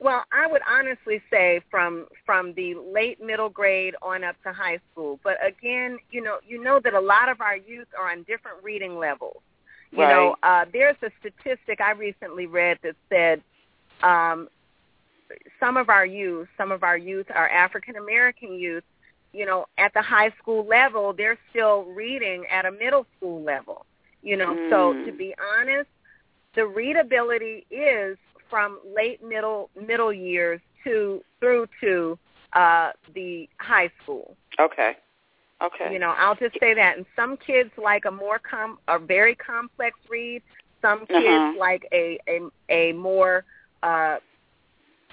[0.00, 4.80] Well, I would honestly say from from the late middle grade on up to high
[4.90, 5.20] school.
[5.22, 8.64] But again, you know, you know that a lot of our youth are on different
[8.64, 9.40] reading levels.
[9.92, 13.42] You know, uh, there's a statistic I recently read that said
[14.02, 14.48] um,
[15.60, 18.84] some of our youth, some of our youth, our African American youth,
[19.32, 23.86] you know, at the high school level, they're still reading at a middle school level.
[24.22, 25.04] You know, so Mm.
[25.04, 25.88] to be honest,
[26.54, 28.18] the readability is
[28.48, 32.18] from late middle middle years to through to
[32.52, 34.36] uh, the high school.
[34.58, 34.96] Okay.
[35.62, 35.92] Okay.
[35.92, 36.96] You know, I'll just say that.
[36.96, 40.42] And some kids like a more com a very complex read.
[40.80, 41.54] Some kids Uh-huh.
[41.54, 43.44] like a a a more
[43.82, 44.18] uh,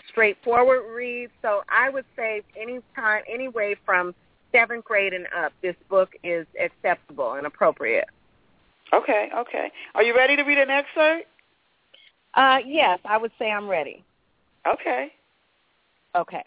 [0.10, 1.30] straightforward read.
[1.42, 4.14] So I would say any time, anyway from
[4.52, 8.08] seventh grade and up, this book is acceptable and appropriate.
[8.94, 9.72] Okay, okay.
[9.96, 11.28] Are you ready to read an excerpt?
[12.34, 14.04] Uh, yes, I would say I'm ready.
[14.68, 15.12] Okay.
[16.16, 16.44] Okay.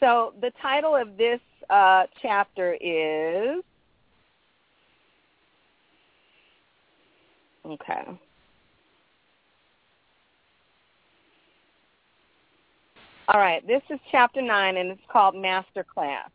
[0.00, 3.62] So the title of this uh, chapter is
[7.66, 8.18] okay.
[13.30, 16.30] All right, this is chapter nine, and it's called Master Class.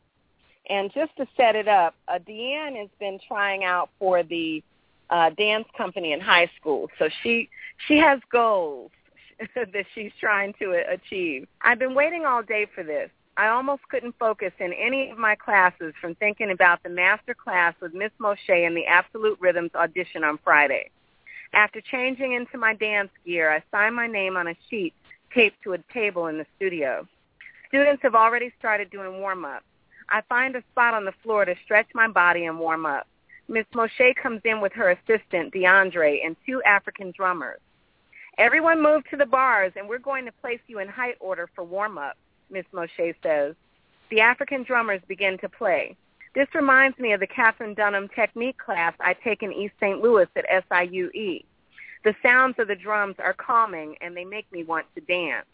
[0.70, 4.64] And just to set it up, uh, Deanne has been trying out for the
[5.10, 7.50] uh, dance company in high school, so she
[7.88, 8.92] she has goals
[9.56, 11.48] that she's trying to achieve.
[11.64, 13.10] I've been waiting all day for this.
[13.38, 17.74] I almost couldn't focus in any of my classes from thinking about the master class
[17.82, 20.92] with Miss Moshe and the Absolute Rhythms audition on Friday.
[21.54, 24.94] After changing into my dance gear, I signed my name on a sheet
[25.34, 27.08] taped to a table in the studio.
[27.68, 29.66] Students have already started doing warm-ups.
[30.10, 33.08] I find a spot on the floor to stretch my body and warm up.
[33.48, 37.60] Miss Moshe comes in with her assistant, DeAndre, and two African drummers.
[38.38, 41.64] Everyone move to the bars, and we're going to place you in height order for
[41.64, 42.18] warm-up,
[42.50, 43.56] Miss Moshe says.
[44.10, 45.96] The African drummers begin to play.
[46.36, 50.02] This reminds me of the Katherine Dunham technique class I take in East St.
[50.02, 51.44] Louis at SIUE.
[52.04, 55.46] The sounds of the drums are calming, and they make me want to dance.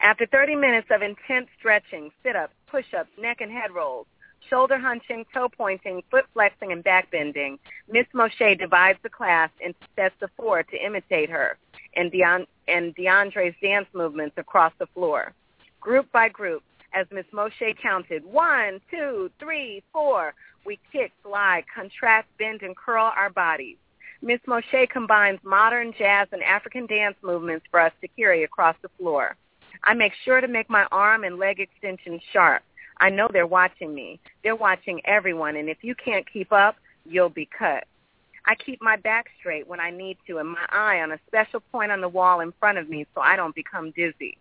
[0.00, 4.06] After 30 minutes of intense stretching, sit-ups, push-ups, neck and head rolls,
[4.48, 9.78] shoulder hunching, toe pointing, foot flexing, and back bending, Miss Moshe divides the class into
[9.96, 11.56] sets of four to imitate her
[11.96, 15.32] and, Deon- and DeAndre's dance movements across the floor.
[15.80, 22.28] Group by group, As Miss Moshe counted, one, two, three, four, we kick, slide, contract,
[22.38, 23.76] bend, and curl our bodies.
[24.22, 28.88] Miss Moshe combines modern jazz and African dance movements for us to carry across the
[28.98, 29.36] floor.
[29.82, 32.62] I make sure to make my arm and leg extensions sharp.
[32.98, 34.20] I know they're watching me.
[34.42, 37.84] They're watching everyone, and if you can't keep up, you'll be cut.
[38.46, 41.60] I keep my back straight when I need to and my eye on a special
[41.72, 44.38] point on the wall in front of me so I don't become dizzy.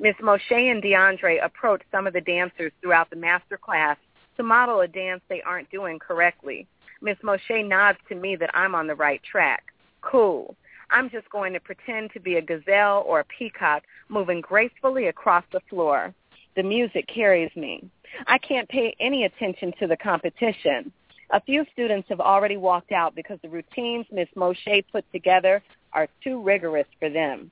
[0.00, 3.98] Miss Moshe and DeAndre approach some of the dancers throughout the master class
[4.36, 6.66] to model a dance they aren't doing correctly.
[7.02, 9.64] Miss Moshe nods to me that I'm on the right track.
[10.00, 10.56] Cool.
[10.90, 15.44] I'm just going to pretend to be a gazelle or a peacock moving gracefully across
[15.52, 16.14] the floor.
[16.54, 17.88] The music carries me.
[18.26, 20.92] I can't pay any attention to the competition.
[21.30, 25.62] A few students have already walked out because the routines Miss Moshe put together
[25.94, 27.50] are too rigorous for them.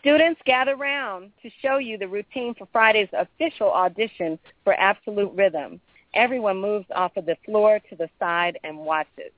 [0.00, 5.78] Students gather round to show you the routine for Friday's official audition for Absolute Rhythm.
[6.14, 9.32] Everyone moves off of the floor to the side and watches.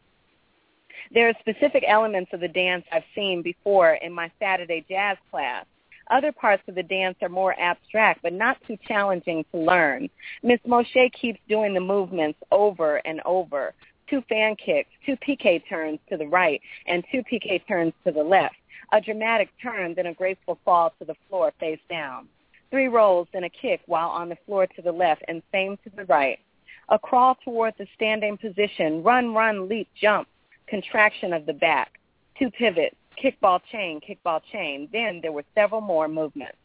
[1.13, 5.67] There are specific elements of the dance I've seen before in my Saturday jazz class.
[6.11, 10.09] Other parts of the dance are more abstract, but not too challenging to learn.
[10.43, 13.75] Miss Moshe keeps doing the movements over and over.
[14.09, 18.23] Two fan kicks, two piqué turns to the right, and two piqué turns to the
[18.23, 18.57] left.
[18.93, 22.29] A dramatic turn, then a graceful fall to the floor face down.
[22.71, 25.91] Three rolls, then a kick while on the floor to the left, and same to
[25.97, 26.39] the right.
[26.89, 30.29] A crawl towards the standing position, run, run, leap, jump,
[30.67, 31.99] contraction of the back.
[32.39, 34.91] Two pivots, kickball change, kickball change.
[34.93, 36.57] Then there were several more movements.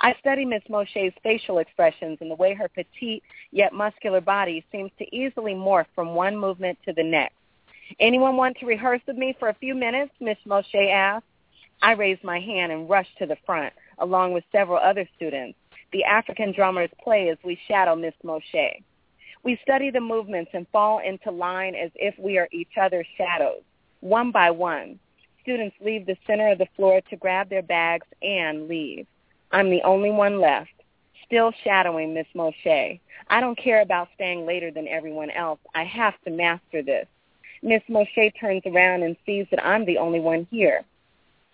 [0.00, 4.90] I study Miss Moshe's facial expressions and the way her petite yet muscular body seems
[4.98, 7.34] to easily morph from one movement to the next.
[7.98, 10.12] Anyone want to rehearse with me for a few minutes?
[10.20, 11.24] Miss Moshe asked.
[11.80, 15.58] I raise my hand and rush to the front, along with several other students.
[15.92, 18.82] The African drummers play as we shadow Miss Moshe.
[19.44, 23.62] We study the movements and fall into line as if we are each other's shadows,
[24.00, 24.98] one by one
[25.48, 29.06] students leave the center of the floor to grab their bags and leave.
[29.50, 30.68] I'm the only one left,
[31.24, 33.00] still shadowing Miss Moshe.
[33.28, 35.58] I don't care about staying later than everyone else.
[35.74, 37.06] I have to master this.
[37.62, 40.84] Miss Moshe turns around and sees that I'm the only one here.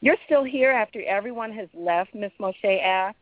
[0.01, 3.21] You're still here after everyone has left, Miss Moshe asks.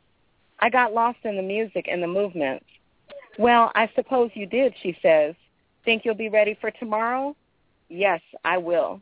[0.59, 2.65] I got lost in the music and the movements.
[3.39, 5.35] Well, I suppose you did, she says.
[5.85, 7.35] Think you'll be ready for tomorrow?
[7.89, 9.01] Yes, I will.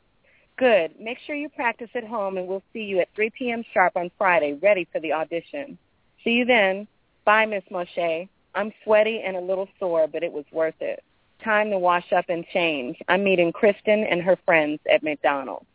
[0.57, 0.99] Good.
[1.01, 3.62] Make sure you practice at home, and we'll see you at 3 p.m.
[3.73, 5.79] sharp on Friday, ready for the audition.
[6.23, 6.87] See you then.
[7.25, 8.29] Bye, Miss Moshe.
[8.55, 11.03] I'm sweaty and a little sore, but it was worth it.
[11.45, 12.99] Time to wash up and change.
[13.09, 15.66] I'm meeting Kristen and her friends at McDonald's.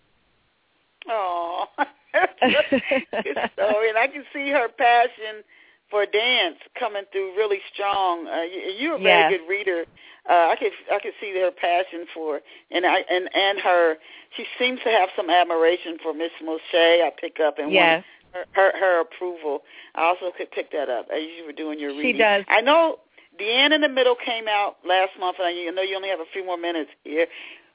[3.57, 5.43] Oh, and I can see her passion
[5.89, 8.27] for dance coming through really strong.
[8.27, 8.43] Uh,
[8.77, 9.33] you're a very yes.
[9.39, 9.85] good reader.
[10.29, 13.95] Uh, I could I could see her passion for and I and and her.
[14.35, 16.59] She seems to have some admiration for Miss Moshe.
[16.73, 18.03] I pick up and yes.
[18.33, 19.59] her, her her approval.
[19.93, 22.15] I also could pick that up as you were doing your reading.
[22.15, 22.43] She does.
[22.49, 22.97] I know
[23.39, 26.29] Deanne in the Middle came out last month, and I know you only have a
[26.33, 27.27] few more minutes here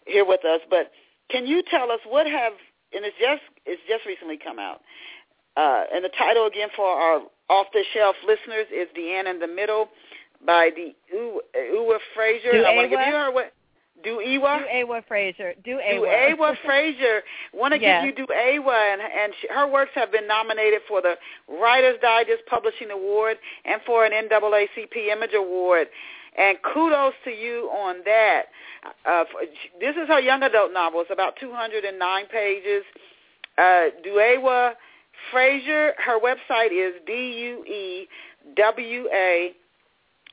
[0.06, 0.60] here with us.
[0.68, 0.90] But
[1.30, 2.54] can you tell us what have
[2.92, 4.80] and it's just it's just recently come out.
[5.56, 9.48] Uh, and the title again for our off the shelf listeners is Deanne in the
[9.48, 9.88] Middle
[10.46, 12.52] by the Uwa Frazier.
[12.52, 13.52] Do I want to give you her what
[14.02, 14.60] do Iwa?
[14.60, 15.54] Do Awa Frazier.
[15.64, 16.00] Do Awa.
[16.00, 16.32] Do Awa.
[16.32, 17.22] Awa Frazier.
[17.52, 18.04] Want to Yes.
[18.04, 21.16] give you Do Awa, and, and she, her works have been nominated for the
[21.48, 25.88] Writers Digest Publishing Award and for an NAACP Image Award.
[26.38, 28.42] And kudos to you on that.
[29.04, 29.40] Uh, for,
[29.80, 31.00] this is her young adult novel.
[31.02, 32.84] It's about 209 pages.
[33.58, 34.72] Uh, DuEwa
[35.30, 38.06] Frazier, her website is D-U-E-W-A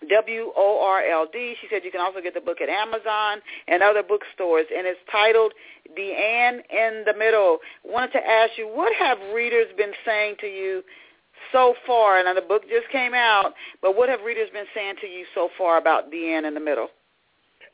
[0.10, 1.56] W-O-R-L-D.
[1.60, 5.00] She said you can also get the book at Amazon and other bookstores, and it's
[5.12, 5.54] titled
[5.97, 7.60] Deanne in the Middle.
[7.84, 10.84] Wanted to ask you, what have readers been saying to you
[11.52, 12.19] so far?
[12.19, 15.50] And the book just came out, but what have readers been saying to you so
[15.58, 16.89] far about Deanne in the Middle?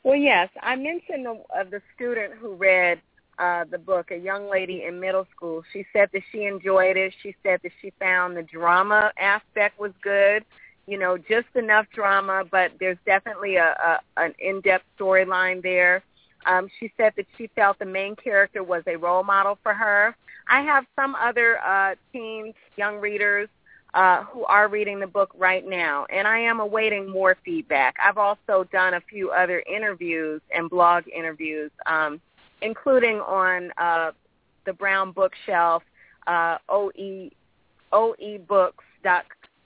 [0.02, 3.00] Well, yes, I mentioned the, uh, the student who read
[3.38, 5.62] uh, the book, a young lady in middle school.
[5.72, 7.14] She said that she enjoyed it.
[7.22, 10.44] She said that she found the drama aspect was good.
[10.86, 13.74] You know, just enough drama, but there's definitely a,
[14.16, 16.02] a an in-depth storyline there.
[16.46, 20.14] Um, she said that she felt the main character was a role model for her.
[20.46, 23.48] I have some other uh, teens, young readers,
[23.94, 27.94] uh, who are reading the book right now, and I am awaiting more feedback.
[28.04, 32.20] I've also done a few other interviews and blog interviews, um,
[32.62, 34.12] including on uh,
[34.66, 35.82] the Brown Bookshelf,
[36.26, 37.30] uh, OE,
[37.92, 39.22] OEBooks.com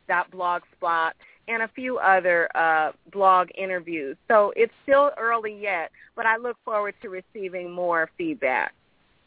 [0.08, 1.12] Blogspot,
[1.46, 4.16] and a few other uh, blog interviews.
[4.28, 8.74] So it's still early yet, but I look forward to receiving more feedback.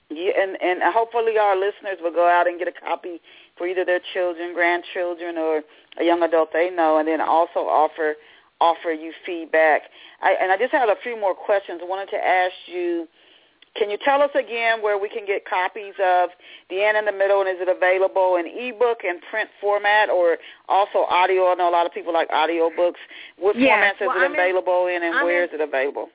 [0.09, 3.21] Yeah, and and hopefully our listeners will go out and get a copy
[3.57, 5.61] for either their children, grandchildren, or
[5.99, 8.15] a young adult they know, and then also offer
[8.59, 9.83] offer you feedback.
[10.21, 11.79] I, and I just had a few more questions.
[11.81, 13.07] I wanted to ask you
[13.75, 16.29] can you tell us again where we can get copies of
[16.69, 21.05] Deanne in the Middle, and is it available in ebook and print format, or also
[21.09, 21.47] audio?
[21.47, 22.99] I know a lot of people like audio books.
[23.37, 23.95] What yes.
[24.01, 26.09] formats well, is it I'm available in, and I'm where in, is it available?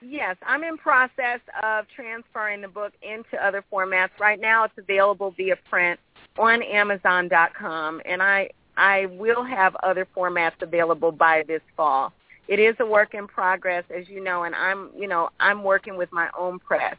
[0.00, 4.10] Yes, I'm in process of transferring the book into other formats.
[4.18, 6.00] Right now, it's available via print
[6.38, 12.12] on Amazon.com, and I I will have other formats available by this fall
[12.48, 15.96] it is a work in progress, as you know, and I'm, you know, I'm working
[15.96, 16.96] with my own press.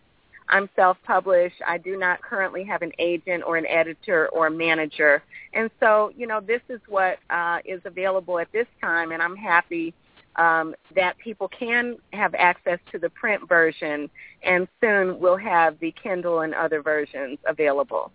[0.49, 1.55] I'm self-published.
[1.65, 5.23] I do not currently have an agent or an editor or a manager.
[5.53, 9.35] And so, you know, this is what uh, is available at this time, and I'm
[9.35, 9.93] happy
[10.35, 14.09] um, that people can have access to the print version,
[14.43, 18.11] and soon we'll have the Kindle and other versions available.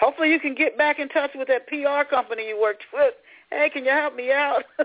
[0.00, 3.14] Hopefully you can get back in touch with that PR company you worked with
[3.50, 4.64] hey, can you help me out?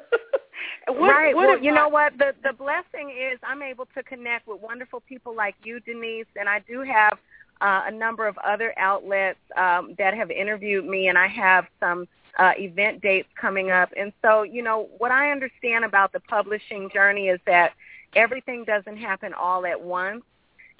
[0.87, 1.35] what, right.
[1.35, 1.75] What well, you I...
[1.75, 2.17] know what?
[2.17, 6.47] The the blessing is I'm able to connect with wonderful people like you, Denise, and
[6.49, 7.17] I do have
[7.61, 12.07] uh, a number of other outlets um, that have interviewed me, and I have some
[12.37, 13.89] uh, event dates coming up.
[13.97, 17.73] And so, you know, what I understand about the publishing journey is that
[18.15, 20.23] everything doesn't happen all at once.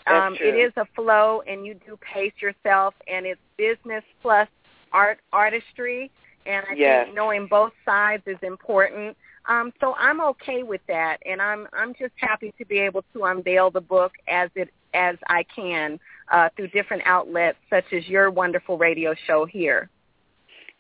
[0.08, 4.48] Um, it is a flow, and you do pace yourself, and it's business plus
[4.92, 6.10] art artistry
[6.50, 7.06] and I yes.
[7.06, 9.16] think knowing both sides is important.
[9.47, 13.24] Um, so I'm okay with that, and I'm I'm just happy to be able to
[13.24, 16.00] unveil the book as it as I can
[16.32, 19.89] uh, through different outlets such as your wonderful radio show here.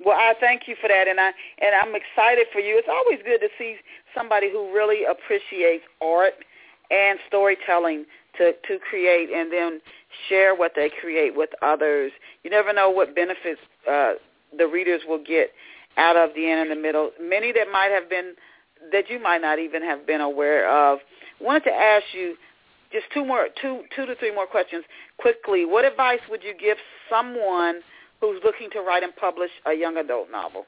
[0.03, 2.77] Well, I thank you for that, and I and I'm excited for you.
[2.77, 3.77] It's always good to see
[4.15, 6.33] somebody who really appreciates art
[6.91, 8.05] and storytelling
[8.37, 9.81] to to create and then
[10.27, 12.11] share what they create with others.
[12.43, 14.13] You never know what benefits uh,
[14.57, 15.51] the readers will get
[15.97, 17.11] out of Deanne in the Middle.
[17.21, 18.33] Many that might have been
[18.91, 20.99] that you might not even have been aware of.
[21.41, 22.35] Wanted to ask you
[22.91, 24.83] just two more two two to three more questions
[25.17, 25.65] quickly.
[25.65, 26.77] What advice would you give
[27.09, 27.81] someone
[28.21, 30.65] who's looking to write and publish a young adult novel?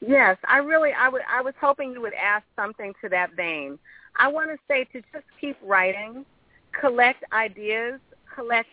[0.00, 3.78] Yes, I really I would I was hoping you would ask something to that vein.
[4.16, 6.24] I want to say to just keep writing,
[6.78, 8.00] collect ideas,
[8.34, 8.68] collect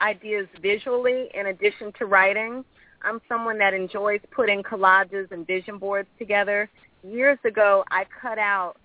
[0.00, 2.64] ideas visually in addition to writing.
[3.04, 6.68] I'm someone that enjoys putting collages and vision boards together.
[7.02, 8.76] Years ago, I cut out,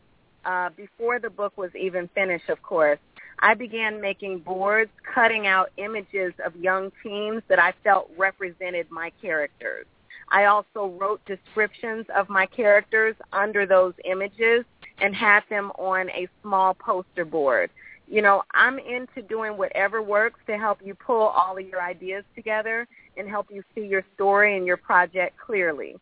[0.46, 3.00] uh, before the book was even finished, of course,
[3.40, 9.12] I began making boards, cutting out images of young teens that I felt represented my
[9.22, 9.86] characters.
[10.30, 14.66] I also wrote descriptions of my characters under those images
[15.00, 17.70] and had them on a small poster board.
[18.10, 22.24] You know, I'm into doing whatever works to help you pull all of your ideas
[22.36, 22.88] together
[23.18, 25.96] and help you see your story and your project clearly.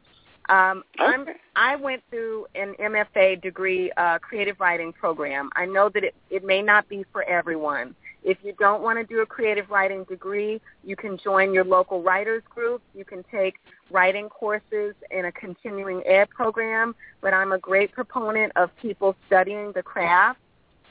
[0.50, 1.12] Um, okay.
[1.12, 5.50] I'm, I went through an MFA degree uh, creative writing program.
[5.56, 7.96] I know that it, it may not be for everyone.
[8.24, 12.02] If you don't want to do a creative writing degree, you can join your local
[12.02, 12.82] writers group.
[12.96, 13.56] You can take
[13.92, 19.72] writing courses in a continuing ed program, but I'm a great proponent of people studying
[19.74, 20.40] the craft.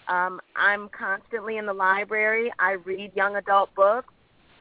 [0.07, 2.53] Um, I'm constantly in the library.
[2.59, 4.14] I read young adult books.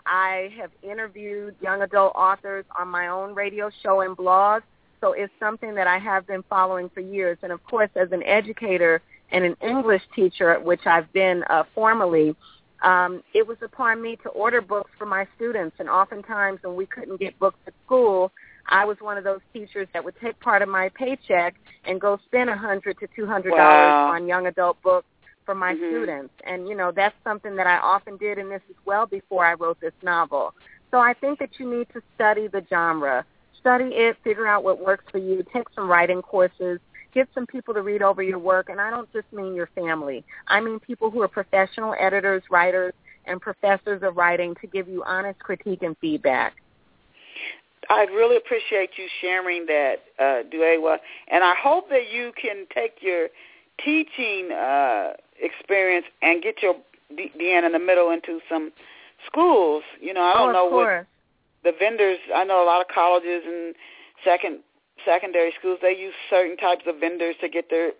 [0.05, 4.63] I have interviewed young adult authors on my own radio show and blog.
[5.01, 7.37] So it's something that I have been following for years.
[7.43, 9.01] And of course, as an educator
[9.31, 12.35] and an English teacher, which I've been uh, formally,
[12.83, 15.75] um, it was upon me to order books for my students.
[15.79, 18.31] And oftentimes when we couldn't get books at school,
[18.67, 22.19] I was one of those teachers that would take part of my paycheck and go
[22.25, 24.11] spend a hundred to two hundred dollars wow.
[24.13, 25.07] on young adult books
[25.45, 25.89] for my mm-hmm.
[25.89, 26.33] students.
[26.45, 29.53] And, you know, that's something that I often did, in this as well before I
[29.53, 30.53] wrote this novel.
[30.91, 33.25] So I think that you need to study the genre.
[33.59, 36.79] Study it, figure out what works for you, take some writing courses,
[37.13, 40.25] get some people to read over your work, and I don't just mean your family.
[40.47, 42.93] I mean people who are professional editors, writers,
[43.25, 46.55] and professors of writing to give you honest critique and feedback.
[47.89, 50.97] I really appreciate you sharing that, uh, DuEwa,
[51.29, 53.27] and I hope that you can take your
[53.83, 55.13] teaching uh,
[55.43, 56.75] experience and get your
[57.11, 58.71] Deanne in the Middle into some
[59.27, 59.83] schools.
[60.01, 61.05] You know, I don't oh, know course.
[61.63, 62.17] what the vendors.
[62.33, 63.75] I know a lot of colleges and
[64.23, 64.59] second
[65.05, 65.79] secondary schools.
[65.81, 67.91] They use certain types of vendors to get their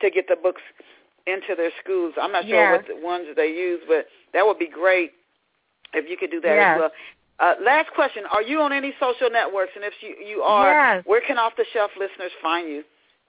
[0.00, 0.62] to get the books
[1.26, 2.14] into their schools.
[2.20, 5.12] I'm not sure what the ones that they use, but that would be great
[5.92, 6.74] if you could do that yes.
[6.74, 6.90] as well.
[7.40, 9.72] Uh, last question: Are you on any social networks?
[9.74, 11.04] And if you you are, yes.
[11.06, 12.84] where can off the shelf listeners find you?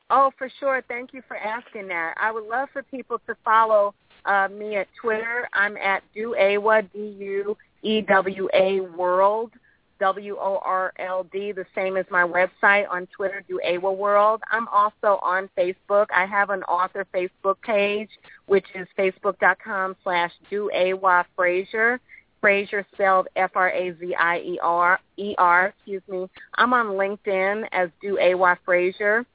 [0.10, 0.84] Oh, for sure.
[0.88, 2.14] Thank you for asking that.
[2.18, 3.96] I would love for people to follow
[4.26, 5.48] uh, me at Twitter.
[5.54, 9.52] I'm at DuEwa D U E W A World
[10.00, 14.42] W O R L D, the same as my website on Twitter, DuEwa World.
[14.52, 16.08] I'm also on Facebook.
[16.14, 18.10] I have an author Facebook page,
[18.46, 22.00] which is facebook.com slash DuEwa Frazier.
[22.42, 26.30] Frazier spelled F-R-A-Z-I-E-R, E-R, excuse me.
[26.54, 29.26] I'm on LinkedIn as DuEwa Frazier.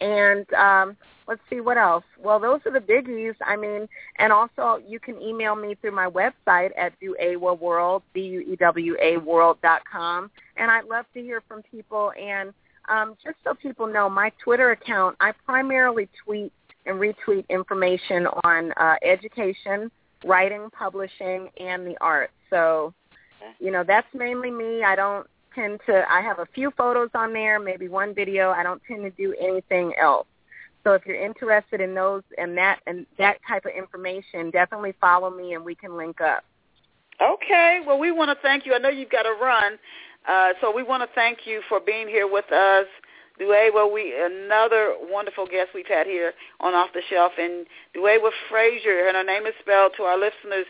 [0.00, 0.96] And um,
[1.26, 2.04] let's see what else.
[2.22, 3.34] Well, those are the biggies.
[3.44, 3.88] I mean,
[4.18, 9.82] and also you can email me through my website at DuEwa World, D-U-E-W-A World dot
[9.90, 10.30] com.
[10.56, 12.12] And I'd love to hear from people.
[12.20, 12.52] And
[12.88, 16.52] um, just so people know, my Twitter account, I primarily tweet
[16.86, 19.90] and retweet information on uh, education,
[20.24, 22.32] writing, publishing, and the arts.
[22.48, 22.94] So,
[23.60, 24.82] you know, that's mainly me.
[24.84, 25.26] I don't
[25.58, 28.50] tend to, I have a few photos on there, maybe one video.
[28.50, 30.26] I don't tend to do anything else.
[30.84, 35.28] So if you're interested in those and that and that type of information, definitely follow
[35.28, 36.44] me and we can link up.
[37.20, 37.80] Okay.
[37.86, 38.74] Well, we want to thank you.
[38.74, 39.78] I know you've got to run,
[40.28, 42.86] uh, so we want to thank you for being here with us.
[43.40, 49.06] DuEwa, we another wonderful guest we've had here on Off the Shelf, and DuEwa Frazier,
[49.06, 50.66] and her name is spelled to our listeners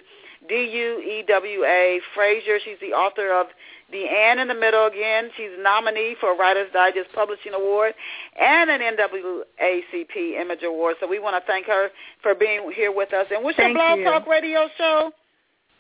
[0.47, 2.59] D-U-E-W-A Frazier.
[2.64, 3.49] She's the author of
[3.93, 5.30] Deanne in the Middle again.
[5.36, 7.95] She's a nominee for a Writer's Digest Publishing Award
[8.39, 10.97] and an NAACP Image Award.
[11.01, 11.89] So we want to thank her
[12.22, 13.26] for being here with us.
[13.30, 14.05] And what's Thank your Blog you.
[14.05, 15.11] Talk radio show?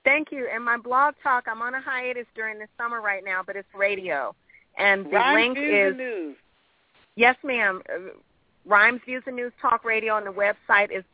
[0.04, 0.48] Thank you.
[0.52, 3.68] And my blog talk, I'm on a hiatus during the summer right now, but it's
[3.76, 4.34] radio.
[4.78, 6.36] And the Rhymes, link Views, is and News.
[7.16, 7.82] Yes, ma'am.
[7.92, 7.98] Uh,
[8.64, 11.04] Rhymes, Views, and News Talk Radio, and the website is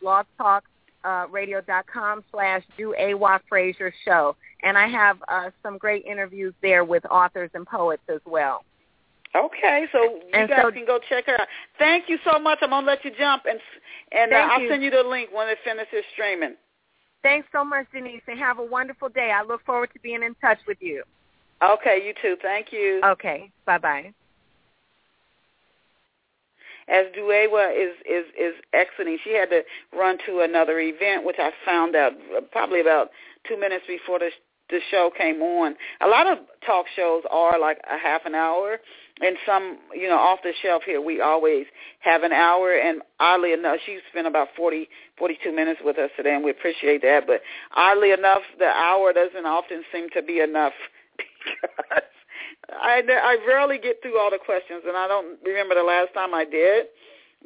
[1.05, 3.39] blogtalkradio.com slash Do A.Y.
[3.49, 4.37] Frazier Show.
[4.63, 8.65] And I have uh, some great interviews there with authors and poets as well.
[9.37, 11.49] Okay, so you And guys so- can go check her out.
[11.79, 12.59] Thank you so much.
[12.63, 13.59] I'm gonna let you jump, and
[14.13, 14.69] and uh, I'll you.
[14.69, 16.55] send you the link when it finishes streaming.
[17.25, 19.33] Thanks so much, Denise, and have a wonderful day.
[19.35, 21.03] I look forward to being in touch with you.
[21.63, 22.37] Okay, you too.
[22.43, 23.01] Thank you.
[23.05, 24.13] Okay, bye-bye.
[26.89, 29.62] As DuEwa is is is exiting, she had to
[29.97, 32.12] run to another event, which I found out
[32.53, 33.11] probably about
[33.49, 34.30] two minutes before the
[34.70, 35.76] the show came on.
[36.01, 38.78] A lot of talk shows are like a half an hour,
[39.20, 41.66] and some, you know, off the shelf here, we always
[42.01, 42.72] have an hour.
[42.72, 47.03] And oddly enough, she spent about forty, forty-two minutes with us today, and we appreciate
[47.03, 47.26] that.
[47.26, 47.43] But
[47.76, 50.72] oddly enough, the hour doesn't often seem to be enough
[51.18, 52.03] because
[52.71, 56.35] I, I rarely get through all the questions, and I don't remember the last time
[56.35, 56.87] I did.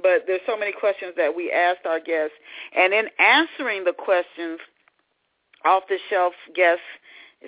[0.00, 2.36] But there's so many questions that we asked our guests,
[2.76, 4.60] and in answering the questions,
[5.64, 6.86] off the shelf guests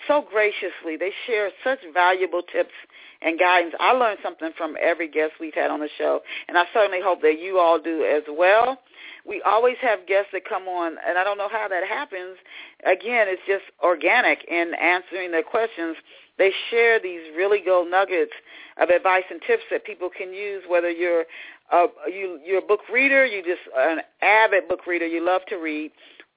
[0.06, 0.96] so graciously.
[0.98, 2.74] They share such valuable tips
[3.22, 3.74] and guidance.
[3.80, 7.22] I learned something from every guest we've had on the show, and I certainly hope
[7.22, 8.78] that you all do as well.
[9.26, 12.36] We always have guests that come on, and I don't know how that happens.
[12.84, 15.96] Again, it's just organic in answering their questions.
[16.40, 18.32] They share these really gold nuggets
[18.80, 21.26] of advice and tips that people can use, whether you're
[21.70, 25.56] a, you, you're a book reader, you just an avid book reader, you love to
[25.56, 25.90] read,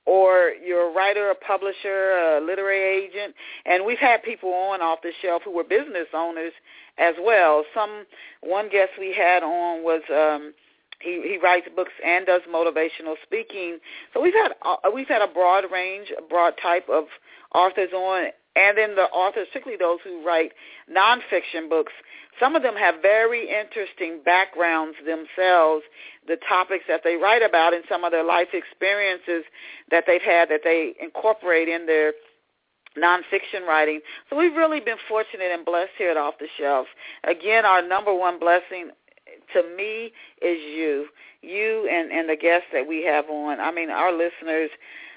[0.05, 3.33] or you're a writer, a publisher, a literary agent,
[3.65, 6.51] and we've had people on off the shelf who were business owners
[6.97, 7.63] as well.
[7.73, 8.03] Some
[8.41, 10.53] one guest we had on was um,
[10.99, 13.79] he he writes books and does motivational speaking.
[14.13, 17.05] So we've had uh, we've had a broad range, a broad type of
[17.55, 20.51] authors on, and then the authors, particularly those who write
[20.91, 21.91] nonfiction books.
[22.39, 25.83] Some of them have very interesting backgrounds themselves,
[26.27, 29.43] the topics that they write about, and some of their life experiences
[29.91, 32.13] that they've had that they incorporate in their
[32.97, 34.01] nonfiction writing.
[34.29, 36.87] So we've really been fortunate and blessed here at Off the Shelf.
[37.23, 38.91] Again, our number one blessing
[39.53, 41.07] to me is you,
[41.41, 43.59] you and, and the guests that we have on.
[43.59, 44.69] I mean, our listeners,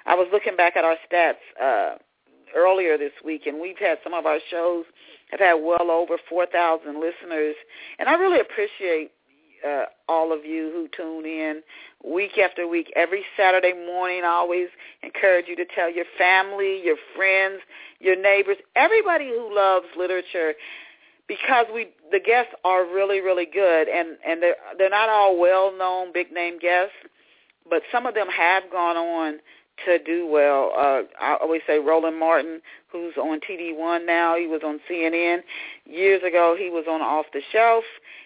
[0.07, 1.97] I was looking back at our stats uh,
[2.55, 4.85] earlier this week, and we've had some of our shows
[5.31, 7.57] have had well over 4,000 listeners,
[7.99, 9.13] and I really appreciate
[9.67, 11.63] uh, all of you who tune in
[12.05, 12.93] week after week.
[12.95, 14.69] Every Saturday morning, I always
[15.03, 17.61] encourage you to tell your family, your friends,
[17.99, 20.55] your neighbors, everybody who loves literature,
[21.29, 25.77] because we the guests are really really good, and and they're they're not all well
[25.77, 26.95] known big name guests,
[27.69, 29.39] but some of them have gone on
[29.85, 30.73] to do well.
[30.77, 32.61] Uh, I always say Roland Martin,
[32.91, 34.37] who's on TV One now.
[34.37, 35.39] He was on CNN
[35.85, 36.57] years ago.
[36.59, 37.85] He was on Off the Shelf,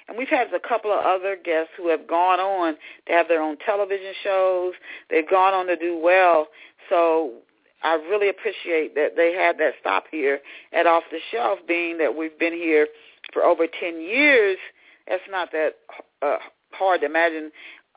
[0.09, 2.77] and we've had a couple of other guests who have gone on
[3.07, 4.75] to have their own television shows.
[5.11, 6.49] They've gone on to do well.
[6.89, 7.33] So
[7.83, 10.41] I really appreciate that they had that stop here
[10.73, 12.87] at Off the Shelf, being that we've been here
[13.33, 14.59] for over 10 years.
[15.09, 15.77] That's not that
[16.23, 16.39] uh,
[16.73, 17.51] hard to imagine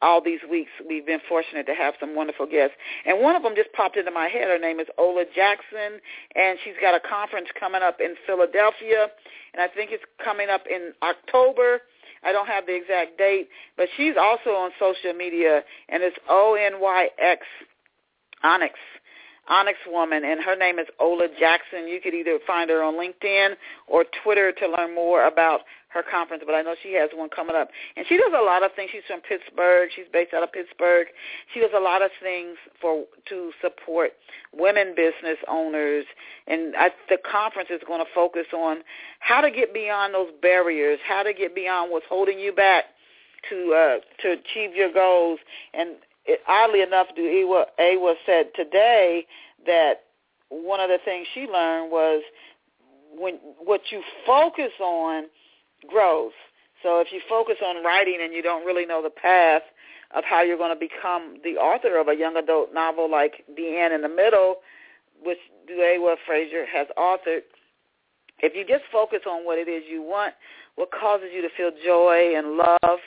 [0.04, 2.76] all these weeks we've been fortunate to have some wonderful guests.
[3.06, 4.50] And one of them just popped into my head.
[4.50, 6.00] Her name is Ola Jackson,
[6.36, 9.08] and she's got a conference coming up in Philadelphia,
[9.54, 11.80] and I think it's coming up in October.
[12.24, 13.48] I don't have the exact date,
[13.78, 17.42] but she's also on social media, and it's O-N-Y-X,
[18.44, 18.76] Onyx
[19.50, 21.88] Onyx Woman, and her name is Ola Jackson.
[21.88, 23.56] You could either find her on LinkedIn
[23.88, 25.62] or Twitter to learn more about
[25.94, 27.70] her conference, but I know she has one coming up.
[27.96, 28.90] And she does a lot of things.
[28.92, 29.90] She's from Pittsburgh.
[29.96, 31.08] She's based out of Pittsburgh.
[31.54, 34.12] She does a lot of things for to support
[34.56, 36.06] women business owners.
[36.48, 38.78] And I, the conference is going to focus on
[39.20, 42.86] how to get beyond those barriers, how to get beyond what's holding you back
[43.50, 45.40] to uh, to achieve your goals.
[45.74, 49.28] And it, oddly enough, Awa, Awa said today
[49.68, 50.04] that
[50.50, 52.24] one of the things she learned was
[53.16, 55.26] when what you focus on
[55.88, 56.32] grows.
[56.82, 59.64] So if you focus on writing and you don't really know the path
[60.16, 63.96] of how you're going to become the author of a young adult novel like Deanne
[63.96, 64.58] in the Middle,
[65.24, 67.42] which DuEwa Frazier has authored,
[68.40, 70.34] if you just focus on what it is you want,
[70.76, 73.00] what causes you to feel joy and love,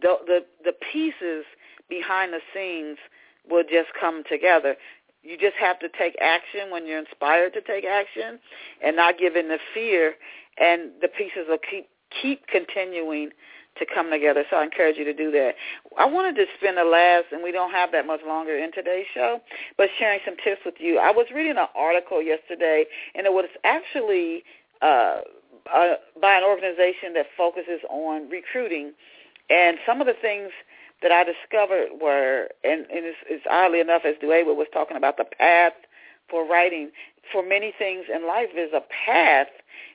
[0.00, 1.44] the the, the pieces–
[1.88, 2.98] behind the scenes
[3.48, 4.76] will just come together.
[5.22, 8.38] You just have to take action when you're inspired to take action
[8.82, 10.14] and not give in to fear
[10.58, 13.30] and the pieces will keep keep continuing
[13.78, 14.44] to come together.
[14.50, 15.54] So I encourage you to do that.
[15.98, 19.06] I wanted to spend the last, and we don't have that much longer in today's
[19.12, 19.40] show,
[19.76, 20.98] but sharing some tips with you.
[20.98, 22.84] I was reading an article yesterday,
[23.14, 24.44] and it was actually
[24.80, 25.22] uh,
[25.72, 28.92] uh, by an organization that focuses on recruiting.
[29.50, 30.50] And some of the things
[31.02, 35.16] that I discovered were, and, and it's, it's oddly enough, as DuEwa was talking about
[35.16, 35.72] the path
[36.30, 36.90] for writing,
[37.32, 39.48] for many things in life is a path,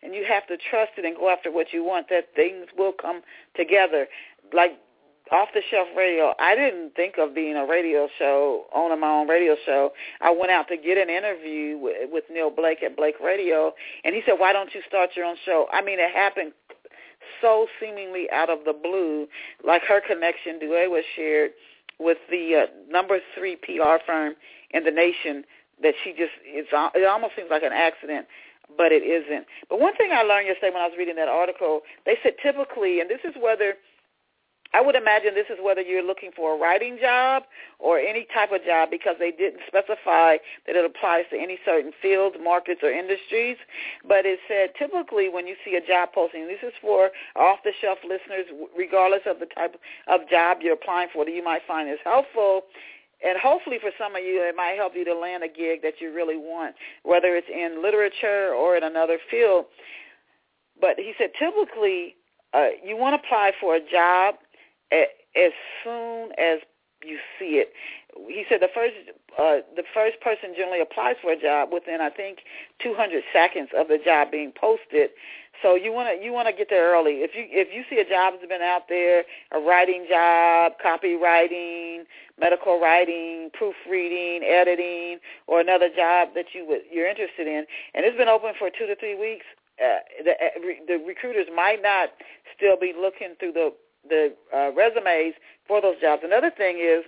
[0.04, 2.94] and you have to trust it and go after what you want, that things will
[2.94, 3.22] come
[3.56, 4.08] together.
[4.54, 4.80] Like
[5.32, 9.92] off-the-shelf radio, I didn't think of being a radio show, owning my own radio show.
[10.22, 13.74] I went out to get an interview with, with Neil Blake at Blake Radio,
[14.04, 15.68] and he said, why don't you start your own show?
[15.72, 16.54] I mean, it happened
[17.42, 19.28] so seemingly out of the blue,
[19.66, 21.52] like her connection, Due was shared
[22.00, 24.34] with the uh, number three PR firm
[24.72, 25.44] in the nation
[25.82, 28.28] that she just, it's, it almost seems like an accident,
[28.78, 29.46] but it isn't.
[29.70, 33.00] But one thing I learned yesterday when I was reading that article, they said typically,
[33.00, 33.76] and this is whether–
[34.72, 37.44] I would imagine this is whether you're looking for a writing job
[37.80, 41.92] or any type of job because they didn't specify that it applies to any certain
[42.00, 43.58] fields, markets, or industries.
[44.08, 48.46] But it said typically when you see a job posting, this is for off-the-shelf listeners,
[48.78, 49.76] regardless of the type
[50.08, 52.66] of job you're applying for that you might find is helpful.
[53.26, 56.00] And hopefully for some of you, it might help you to land a gig that
[56.00, 59.66] you really want, whether it's in literature or in another field.
[60.80, 62.16] But he said typically
[62.54, 64.36] uh, you want to apply for a job–
[65.36, 65.52] as
[65.84, 66.60] soon as
[67.04, 67.72] you see it.
[68.28, 68.96] He said the first
[69.38, 72.40] uh, the first person generally applies for a job within I think
[72.82, 75.12] 200 seconds of the job being posted.
[75.62, 77.20] So you want to you want to get there early.
[77.26, 82.04] If you if you see a job that's been out there, a writing job, copywriting,
[82.40, 88.18] medical writing, proofreading, editing, or another job that you would you're interested in, and it's
[88.18, 89.46] been open for two to three weeks,
[89.84, 92.10] uh, the uh, the recruiters might not
[92.56, 93.74] still be looking through the
[94.08, 95.34] the uh, resumes
[95.68, 96.22] for those jobs.
[96.24, 97.04] Another thing is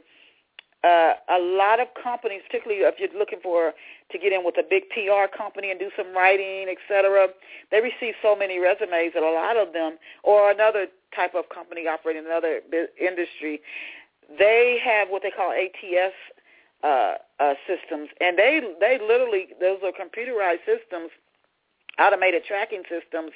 [0.84, 3.74] uh, a lot of companies, particularly if you're looking for
[4.12, 7.28] to get in with a big PR company and do some writing, et cetera,
[7.72, 11.88] they receive so many resumes that a lot of them, or another type of company
[11.88, 12.62] operating in another
[12.99, 13.62] industry,
[14.38, 16.14] they have what they call ATS
[16.84, 21.12] uh, uh, systems, and they they literally those are computerized systems,
[21.99, 23.32] automated tracking systems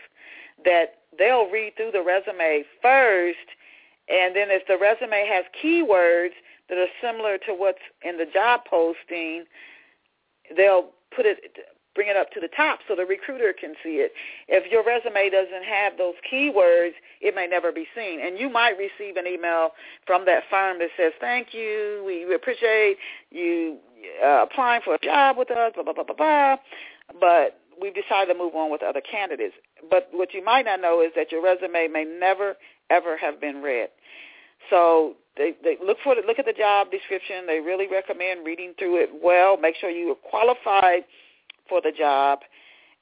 [0.63, 3.47] that they'll read through the resume first,
[4.09, 6.33] and then if the resume has keywords
[6.69, 9.45] that are similar to what's in the job posting,
[10.55, 11.39] they'll put it
[11.95, 14.11] bring it up to the top so the recruiter can see it.
[14.49, 16.91] If your resume doesn't have those keywords,
[17.21, 18.19] it may never be seen.
[18.19, 19.69] And you might receive an email
[20.05, 22.97] from that firm that says, thank you, we appreciate
[23.31, 23.77] you
[24.23, 26.55] uh, applying for a job with us, blah, blah, blah, blah, blah.
[27.19, 29.55] But we've decided to move on with other candidates.
[29.89, 32.55] But what you might not know is that your resume may never,
[32.89, 33.87] ever have been read.
[34.69, 37.45] So they, they look for the, look at the job description.
[37.47, 39.57] They really recommend reading through it well.
[39.57, 41.03] Make sure you are qualified
[41.67, 42.39] for the job,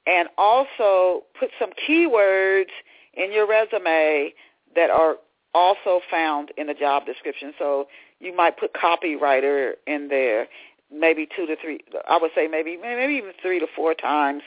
[0.06, 2.72] and also put some keywords
[3.14, 4.32] in your resume
[4.74, 5.16] that are
[5.54, 7.52] also found in the job description.
[7.58, 7.86] So
[8.20, 10.48] you might put copywriter in there
[10.92, 11.80] maybe two to three.
[12.08, 14.42] I would say maybe maybe even three to four times,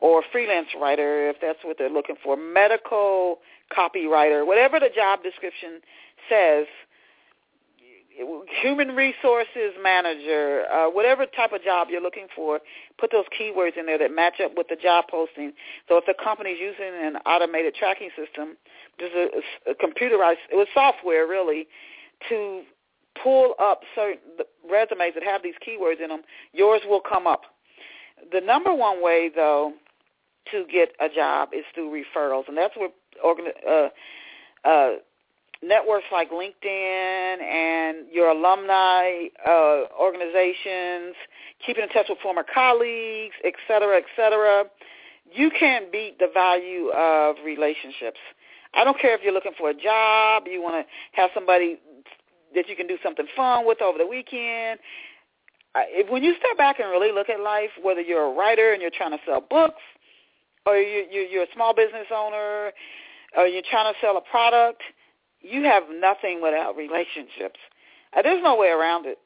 [0.00, 2.36] or freelance writer if that's what they're looking for.
[2.36, 3.38] Medical
[3.76, 5.80] copywriter, whatever the job description
[6.28, 6.66] says.
[8.62, 12.60] Human resources manager, uh, whatever type of job you're looking for,
[12.98, 15.52] put those keywords in there that match up with the job posting.
[15.88, 18.56] So if the company's using an automated tracking system,
[18.98, 21.66] there's a, a computerized, it was software really,
[22.28, 22.62] to
[23.22, 24.18] pull up certain
[24.70, 27.42] resumes that have these keywords in them, yours will come up.
[28.32, 29.72] The number one way, though,
[30.50, 32.90] to get a job is through referrals, and that's where
[33.24, 33.88] uh,
[34.68, 34.90] uh,
[35.62, 41.14] networks like LinkedIn and your alumni uh, organizations,
[41.64, 44.64] keeping in touch with former colleagues, et cetera, et cetera.
[45.32, 48.18] You can't beat the value of relationships.
[48.74, 51.78] I don't care if you're looking for a job, you want to have somebody
[52.54, 54.80] that you can do something fun with over the weekend.
[56.08, 58.90] When you step back and really look at life, whether you're a writer and you're
[58.90, 59.82] trying to sell books,
[60.66, 62.72] or you, you, you're a small business owner,
[63.36, 64.82] or you're trying to sell a product,
[65.42, 67.58] you have nothing without relationships.
[68.16, 69.18] Uh, there's no way around it.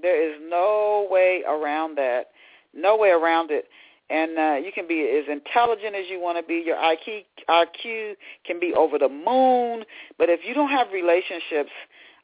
[0.00, 2.28] There is no way around that.
[2.74, 3.66] No way around it.
[4.08, 6.62] And uh, you can be as intelligent as you want to be.
[6.64, 8.14] Your IQ, IQ
[8.44, 9.84] can be over the moon.
[10.18, 11.70] But if you don't have relationships,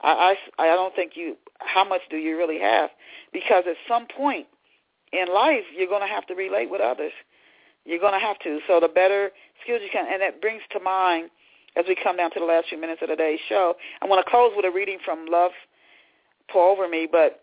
[0.01, 2.91] I, I, I don't think you, how much do you really have?
[3.33, 4.47] Because at some point
[5.13, 7.13] in life, you're going to have to relate with others.
[7.85, 8.59] You're going to have to.
[8.67, 9.31] So the better
[9.63, 11.31] skills you can, and that brings to mind
[11.77, 13.75] as we come down to the last few minutes of today's show.
[14.03, 15.53] I want to close with a reading from Love
[16.51, 17.43] Pour Over Me, but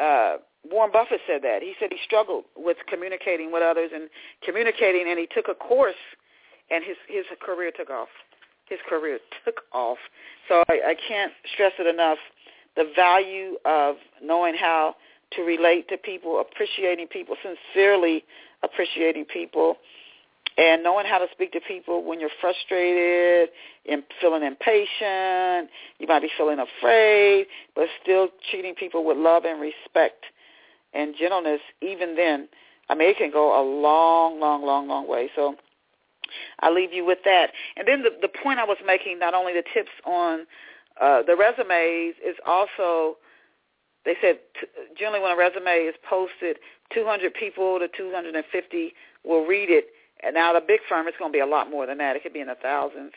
[0.00, 0.36] uh,
[0.70, 1.62] Warren Buffett said that.
[1.62, 4.08] He said he struggled with communicating with others and
[4.42, 5.94] communicating, and he took a course,
[6.70, 8.08] and his his career took off.
[8.68, 9.98] His career took off.
[10.48, 12.18] So I, I can't stress it enough.
[12.76, 14.96] The value of knowing how
[15.32, 18.24] to relate to people, appreciating people, sincerely
[18.62, 19.76] appreciating people,
[20.56, 23.50] and knowing how to speak to people when you're frustrated
[23.88, 25.70] and feeling impatient.
[25.98, 30.24] You might be feeling afraid, but still treating people with love and respect
[30.92, 31.60] and gentleness.
[31.82, 32.48] Even then,
[32.88, 35.28] I mean, it can go a long, long, long, long way.
[35.34, 35.56] So
[36.60, 37.50] I'll leave you with that.
[37.76, 40.46] And then the, the point I was making, not only the tips on
[41.00, 43.16] uh, the resumes, is also
[44.04, 44.66] they said t-
[44.98, 46.58] generally when a resume is posted,
[46.92, 48.94] 200 people to 250
[49.24, 49.86] will read it.
[50.24, 52.16] And now the big firm, it's going to be a lot more than that.
[52.16, 53.12] It could be in the thousands.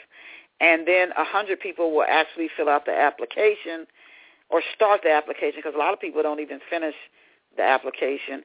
[0.60, 3.88] And then a 100 people will actually fill out the application
[4.50, 6.96] or start the application because a lot of people don't even finish
[7.56, 8.44] the application.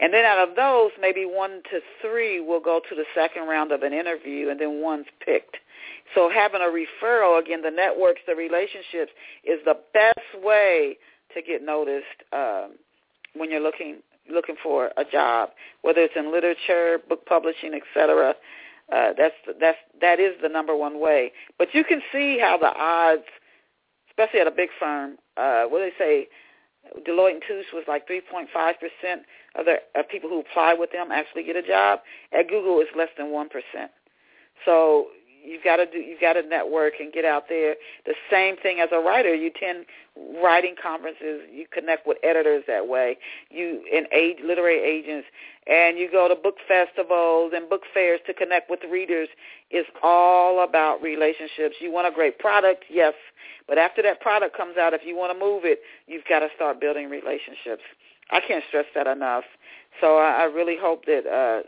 [0.00, 3.72] And then out of those, maybe one to three will go to the second round
[3.72, 5.56] of an interview, and then one's picked.
[6.14, 9.10] So having a referral, again, the networks, the relationships,
[9.42, 10.98] is the best way
[11.34, 12.76] to get noticed um,
[13.34, 13.98] when you're looking
[14.30, 15.50] looking for a job,
[15.82, 18.34] whether it's in literature, book publishing, etc.
[18.92, 21.32] Uh, that's that's that is the number one way.
[21.58, 23.28] But you can see how the odds,
[24.10, 26.28] especially at a big firm, uh, what do they say?
[27.06, 29.22] Deloitte and Touche was like 3.5 percent
[29.56, 32.00] of the of people who apply with them actually get a job.
[32.32, 33.90] At Google, it's less than one percent.
[34.64, 35.08] So
[35.48, 37.76] you've got to do you've got to network and get out there.
[38.06, 39.34] The same thing as a writer.
[39.34, 39.86] You attend
[40.42, 41.42] writing conferences.
[41.52, 43.18] You connect with editors that way.
[43.50, 45.26] You and age literary agents,
[45.66, 49.28] and you go to book festivals and book fairs to connect with readers.
[49.70, 51.76] It's all about relationships.
[51.80, 53.14] You want a great product, yes,
[53.66, 56.48] but after that product comes out, if you want to move it, you've got to
[56.54, 57.82] start building relationships.
[58.30, 59.44] I can't stress that enough.
[60.00, 61.66] So I, I really hope that uh,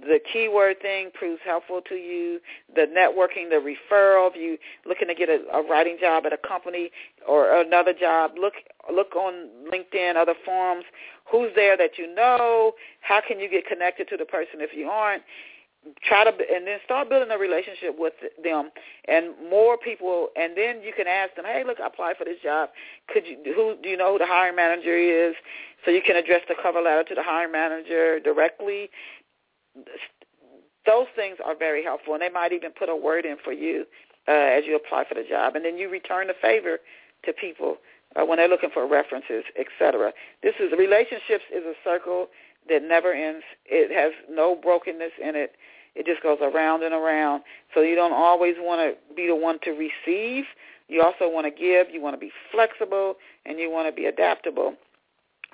[0.00, 2.40] the keyword thing proves helpful to you.
[2.74, 6.38] The networking, the referral, if you looking to get a, a writing job at a
[6.38, 6.90] company
[7.26, 8.54] or another job, look
[8.92, 10.84] look on LinkedIn, other forums.
[11.30, 12.72] Who's there that you know?
[13.00, 15.22] How can you get connected to the person if you aren't?
[16.02, 18.70] Try to and then start building a relationship with them,
[19.08, 20.28] and more people.
[20.36, 22.70] And then you can ask them, "Hey, look, I applied for this job.
[23.08, 23.38] Could you?
[23.54, 25.34] Who do you know who the hiring manager is?"
[25.84, 28.90] So you can address the cover letter to the hiring manager directly
[30.86, 33.84] those things are very helpful, and they might even put a word in for you
[34.28, 36.78] uh, as you apply for the job, and then you return the favor
[37.24, 37.76] to people
[38.16, 40.12] uh, when they're looking for references, etc.
[40.42, 42.28] This is relationships is a circle
[42.68, 43.44] that never ends.
[43.66, 45.52] It has no brokenness in it.
[45.94, 47.42] It just goes around and around.
[47.74, 50.44] So you don't always want to be the one to receive.
[50.88, 51.92] You also want to give.
[51.92, 53.14] You want to be flexible,
[53.46, 54.74] and you want to be adaptable.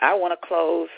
[0.01, 0.89] I want to close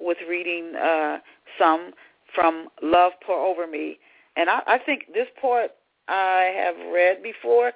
[0.00, 1.18] with reading uh,
[1.58, 1.92] some
[2.34, 3.98] from Love Pour Over Me.
[4.36, 5.70] And I, I think this part
[6.08, 7.72] I have read before,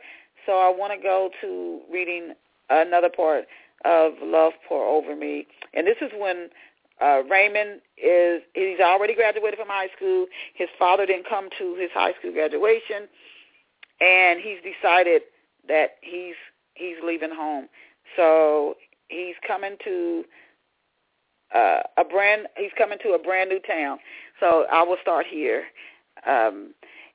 [0.47, 2.35] so I want to go to reading
[2.71, 3.45] another part
[3.85, 5.47] of Love Pour Over Me.
[5.75, 6.49] And this is when
[7.01, 10.27] uh, Raymond is, he's already graduated from high school.
[10.55, 13.09] His father didn't come to his high school graduation.
[14.01, 15.23] And he's decided
[15.69, 16.35] that he's,
[16.75, 17.69] he's leaving home.
[18.17, 18.75] So
[19.09, 20.25] he's coming to
[21.55, 23.99] uh, a brand, he's coming to a brand new town.
[24.41, 25.65] So I will start here.
[26.27, 26.75] Um,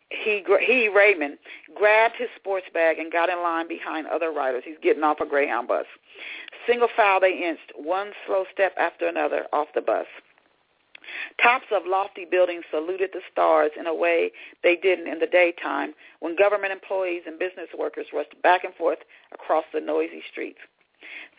[0.09, 1.37] he he Raymond
[1.75, 4.63] grabbed his sports bag and got in line behind other riders.
[4.65, 5.85] He's getting off a Greyhound bus.
[6.67, 10.05] Single file they inched, one slow step after another off the bus.
[11.41, 14.31] Tops of lofty buildings saluted the stars in a way
[14.63, 18.99] they didn't in the daytime when government employees and business workers rushed back and forth
[19.33, 20.59] across the noisy streets.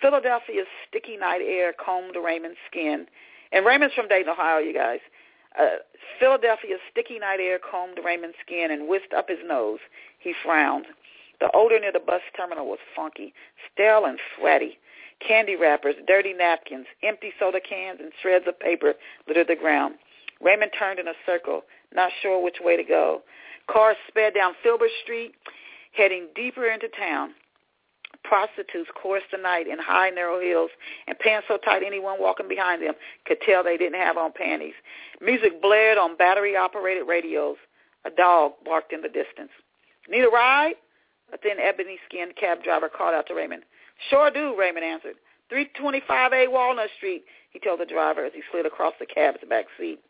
[0.01, 3.07] Philadelphia's sticky night air combed Raymond's skin.
[3.53, 5.01] And Raymond's from Dayton, Ohio, you guys.
[6.19, 9.81] Philadelphia's sticky night air combed Raymond's skin and whisked up his nose.
[10.19, 10.87] He frowned.
[11.41, 13.35] The odor near the bus terminal was funky,
[13.73, 14.79] stale and sweaty.
[15.27, 18.95] Candy wrappers, dirty napkins, empty soda cans, and shreds of paper
[19.27, 19.95] littered the ground.
[20.41, 21.63] Raymond turned in a circle,
[21.95, 23.23] not sure which way to go.
[23.67, 25.35] Cars sped down Filbert Street,
[25.93, 27.35] heading deeper into town.
[28.25, 30.71] Prostitutes coursed the night in high, narrow heels
[31.07, 32.95] and pants so tight anyone walking behind them
[33.27, 34.75] could tell they didn't have on panties.
[35.21, 37.57] Music blared on battery-operated radios.
[38.07, 39.51] A dog barked in the distance.
[40.09, 40.75] Need a ride?
[41.33, 43.63] A thin, ebony-skinned cab driver called out to Raymond.
[44.11, 45.15] Sure do, Raymond answered.
[45.53, 50.01] 325A Walnut Street, he told the driver as he slid across the cab's back seat.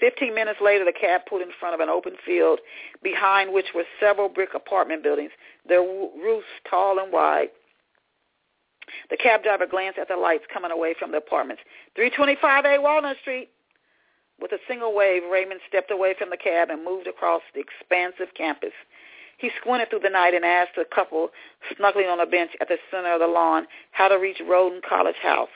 [0.00, 2.60] Fifteen minutes later, the cab pulled in front of an open field,
[3.02, 5.30] behind which were several brick apartment buildings,
[5.68, 7.48] their roofs tall and wide.
[9.10, 11.62] The cab driver glanced at the lights coming away from the apartments.
[11.96, 13.50] 325A Walnut Street.
[14.40, 18.34] With a single wave, Raymond stepped away from the cab and moved across the expansive
[18.36, 18.72] campus.
[19.38, 21.30] He squinted through the night and asked a couple
[21.76, 25.16] snuggling on a bench at the center of the lawn how to reach Roden College
[25.22, 25.48] House.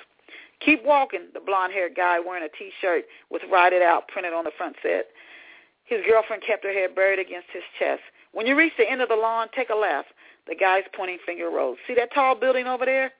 [0.60, 4.50] Keep walking, the blonde-haired guy wearing a T-shirt with Write It Out printed on the
[4.56, 5.04] front said.
[5.84, 8.02] His girlfriend kept her head buried against his chest.
[8.32, 10.08] When you reach the end of the lawn, take a left.
[10.46, 11.76] The guy's pointing finger rose.
[11.86, 13.12] See that tall building over there?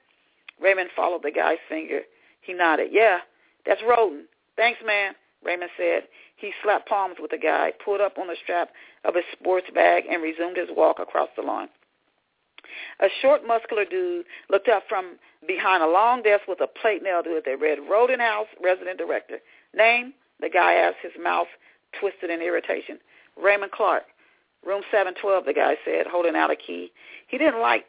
[0.61, 2.01] Raymond followed the guy's finger.
[2.41, 2.89] He nodded.
[2.91, 3.19] Yeah,
[3.65, 4.23] that's Rhoden.
[4.55, 5.13] Thanks, man,
[5.43, 6.03] Raymond said.
[6.35, 8.69] He slapped palms with the guy, pulled up on the strap
[9.05, 11.69] of his sports bag, and resumed his walk across the lawn.
[12.99, 15.17] A short, muscular dude looked up from
[15.47, 18.97] behind a long desk with a plate nailed to it that read Rhoden House Resident
[18.97, 19.39] Director.
[19.75, 20.13] Name?
[20.41, 21.47] The guy asked, his mouth
[21.99, 22.99] twisted in irritation.
[23.41, 24.03] Raymond Clark.
[24.65, 26.91] Room 712, the guy said, holding out a key.
[27.27, 27.85] He didn't like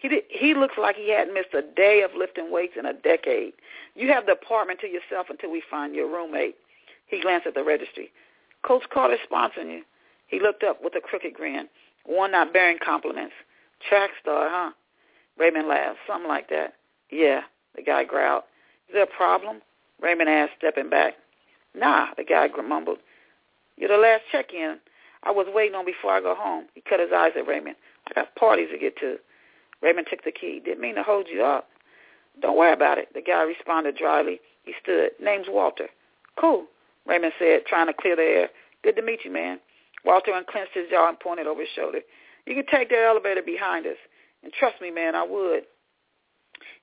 [0.00, 2.94] he did, he looks like he hadn't missed a day of lifting weights in a
[2.94, 3.52] decade.
[3.94, 6.56] You have the apartment to yourself until we find your roommate.
[7.06, 8.10] He glanced at the registry.
[8.62, 9.82] Coach Carter's sponsoring you.
[10.26, 11.68] He looked up with a crooked grin,
[12.06, 13.34] one not bearing compliments.
[13.88, 14.72] Track star, huh?
[15.38, 15.98] Raymond laughed.
[16.06, 16.74] Something like that.
[17.10, 17.42] Yeah,
[17.74, 18.44] the guy growled.
[18.88, 19.62] Is there a problem?
[20.00, 21.14] Raymond asked, stepping back.
[21.74, 22.98] Nah, the guy mumbled.
[23.76, 24.78] You're the last check-in
[25.22, 26.64] I was waiting on before I go home.
[26.74, 27.76] He cut his eyes at Raymond.
[28.08, 29.16] I got parties to get to.
[29.82, 30.60] Raymond took the key.
[30.64, 31.68] Didn't mean to hold you up.
[32.40, 34.40] Don't worry about it, the guy responded dryly.
[34.64, 35.10] He stood.
[35.20, 35.88] Name's Walter.
[36.40, 36.64] Cool,
[37.06, 38.48] Raymond said, trying to clear the air.
[38.82, 39.60] Good to meet you, man.
[40.04, 42.00] Walter unclenched his jaw and pointed over his shoulder.
[42.50, 43.96] You can take that elevator behind us.
[44.42, 45.62] And trust me, man, I would.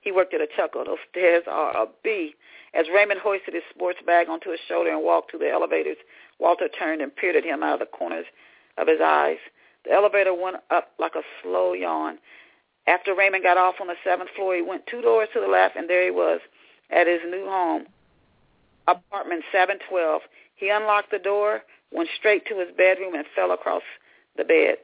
[0.00, 0.82] He worked at a chuckle.
[0.82, 2.34] Those stairs are a B.
[2.72, 5.98] As Raymond hoisted his sports bag onto his shoulder and walked to the elevators,
[6.38, 8.24] Walter turned and peered at him out of the corners
[8.78, 9.36] of his eyes.
[9.84, 12.16] The elevator went up like a slow yawn.
[12.86, 15.76] After Raymond got off on the seventh floor, he went two doors to the left,
[15.76, 16.40] and there he was
[16.88, 17.84] at his new home,
[18.86, 20.22] apartment 712.
[20.56, 21.60] He unlocked the door,
[21.92, 23.82] went straight to his bedroom, and fell across
[24.34, 24.78] the bed.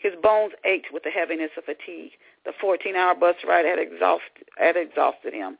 [0.00, 2.12] His bones ached with the heaviness of fatigue.
[2.44, 5.58] The 14-hour bus ride had exhausted, had exhausted him.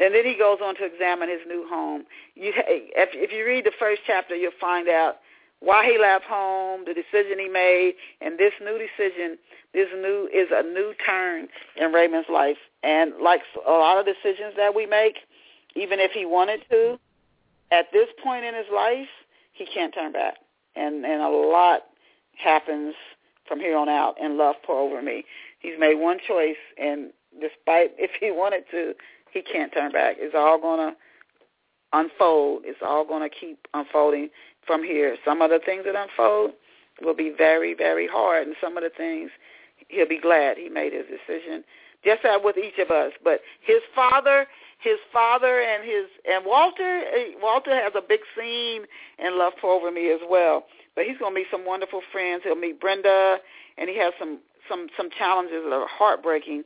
[0.00, 2.04] And then he goes on to examine his new home.
[2.34, 5.16] You, if, if you read the first chapter, you'll find out
[5.60, 9.36] why he left home, the decision he made, and this new decision,
[9.74, 12.56] this new is a new turn in Raymond's life.
[12.82, 15.16] And like a lot of decisions that we make,
[15.74, 16.98] even if he wanted to,
[17.70, 19.08] at this point in his life,
[19.52, 20.36] he can't turn back.
[20.76, 21.82] And and a lot
[22.36, 22.94] happens
[23.50, 25.24] from here on out, and love pour over me.
[25.58, 28.94] He's made one choice, and despite if he wanted to,
[29.32, 30.16] he can't turn back.
[30.18, 30.96] It's all going to
[31.92, 32.62] unfold.
[32.64, 34.30] It's all going to keep unfolding
[34.64, 35.16] from here.
[35.24, 36.52] Some of the things that unfold
[37.02, 39.30] will be very, very hard, and some of the things
[39.88, 41.64] he'll be glad he made his decision.
[42.04, 44.46] Just as with each of us, but his father,
[44.78, 48.84] his father, and his and Walter, eh, Walter has a big scene
[49.18, 50.64] in Love Pour Over Me as well.
[50.94, 52.42] But he's going to meet some wonderful friends.
[52.44, 53.38] He'll meet Brenda,
[53.78, 56.64] and he has some some some challenges that are heartbreaking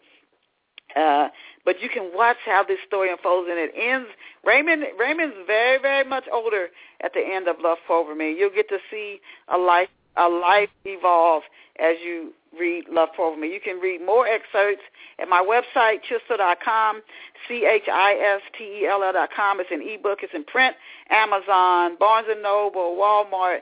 [0.97, 1.29] uh,
[1.64, 4.09] but you can watch how this story unfolds, and it ends.
[4.45, 6.68] Raymond Raymond's very very much older
[7.03, 8.35] at the end of Love Pour Over Me.
[8.39, 9.20] You'll get to see
[9.53, 11.43] a life a life evolve
[11.81, 13.53] as you read Love Pour Over Me.
[13.53, 14.83] You can read more excerpts
[15.18, 17.03] at my website, chistell.com,
[17.49, 19.59] C-H-I-S-T-E-L-L dot com.
[19.59, 20.18] It's an ebook.
[20.22, 20.77] It's in print,
[21.11, 23.61] Amazon, Barnes & Noble, Walmart,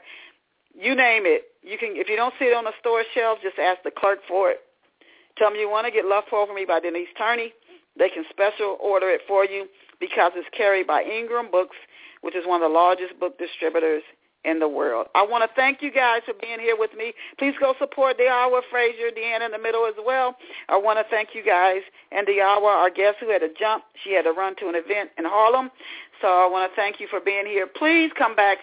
[0.74, 1.44] you name it.
[1.62, 4.20] You can, if you don't see it on the store shelf, just ask the clerk
[4.26, 4.60] for it.
[5.38, 7.52] Tell them you want to get Love Pour Over Me by Denise Turney.
[7.98, 9.66] They can special order it for you
[10.00, 11.76] because it's carried by Ingram Books,
[12.22, 14.02] which is one of the largest book distributors
[14.44, 15.06] in the world.
[15.14, 17.12] I want to thank you guys for being here with me.
[17.38, 20.34] Please go support Diawa Frazier, Deanne in the Middle as well.
[20.68, 23.84] I want to thank you guys and Diawa, our guest who had to jump.
[24.02, 25.70] She had to run to an event in Harlem.
[26.20, 27.66] So I want to thank you for being here.
[27.66, 28.58] Please come back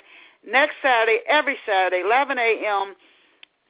[0.46, 2.96] next Saturday, every Saturday, 11 a.m.,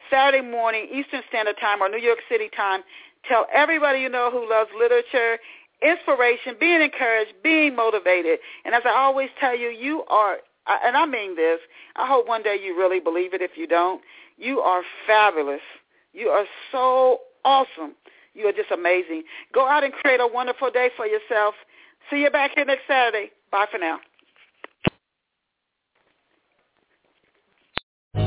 [0.10, 2.82] Saturday morning, Eastern Standard Time or New York City time.
[3.28, 5.38] Tell everybody you know who loves literature,
[5.84, 8.40] inspiration, being encouraged, being motivated.
[8.66, 10.38] And as I always tell you, you are
[10.70, 11.60] and I mean this,
[11.96, 14.02] I hope one day you really believe it if you don't.
[14.38, 15.62] You are fabulous.
[16.14, 17.96] You are so awesome.
[18.34, 19.24] You are just amazing.
[19.54, 21.56] Go out and create a wonderful day for yourself.
[22.10, 23.32] See you back here next Saturday.
[23.52, 24.00] Bye for now.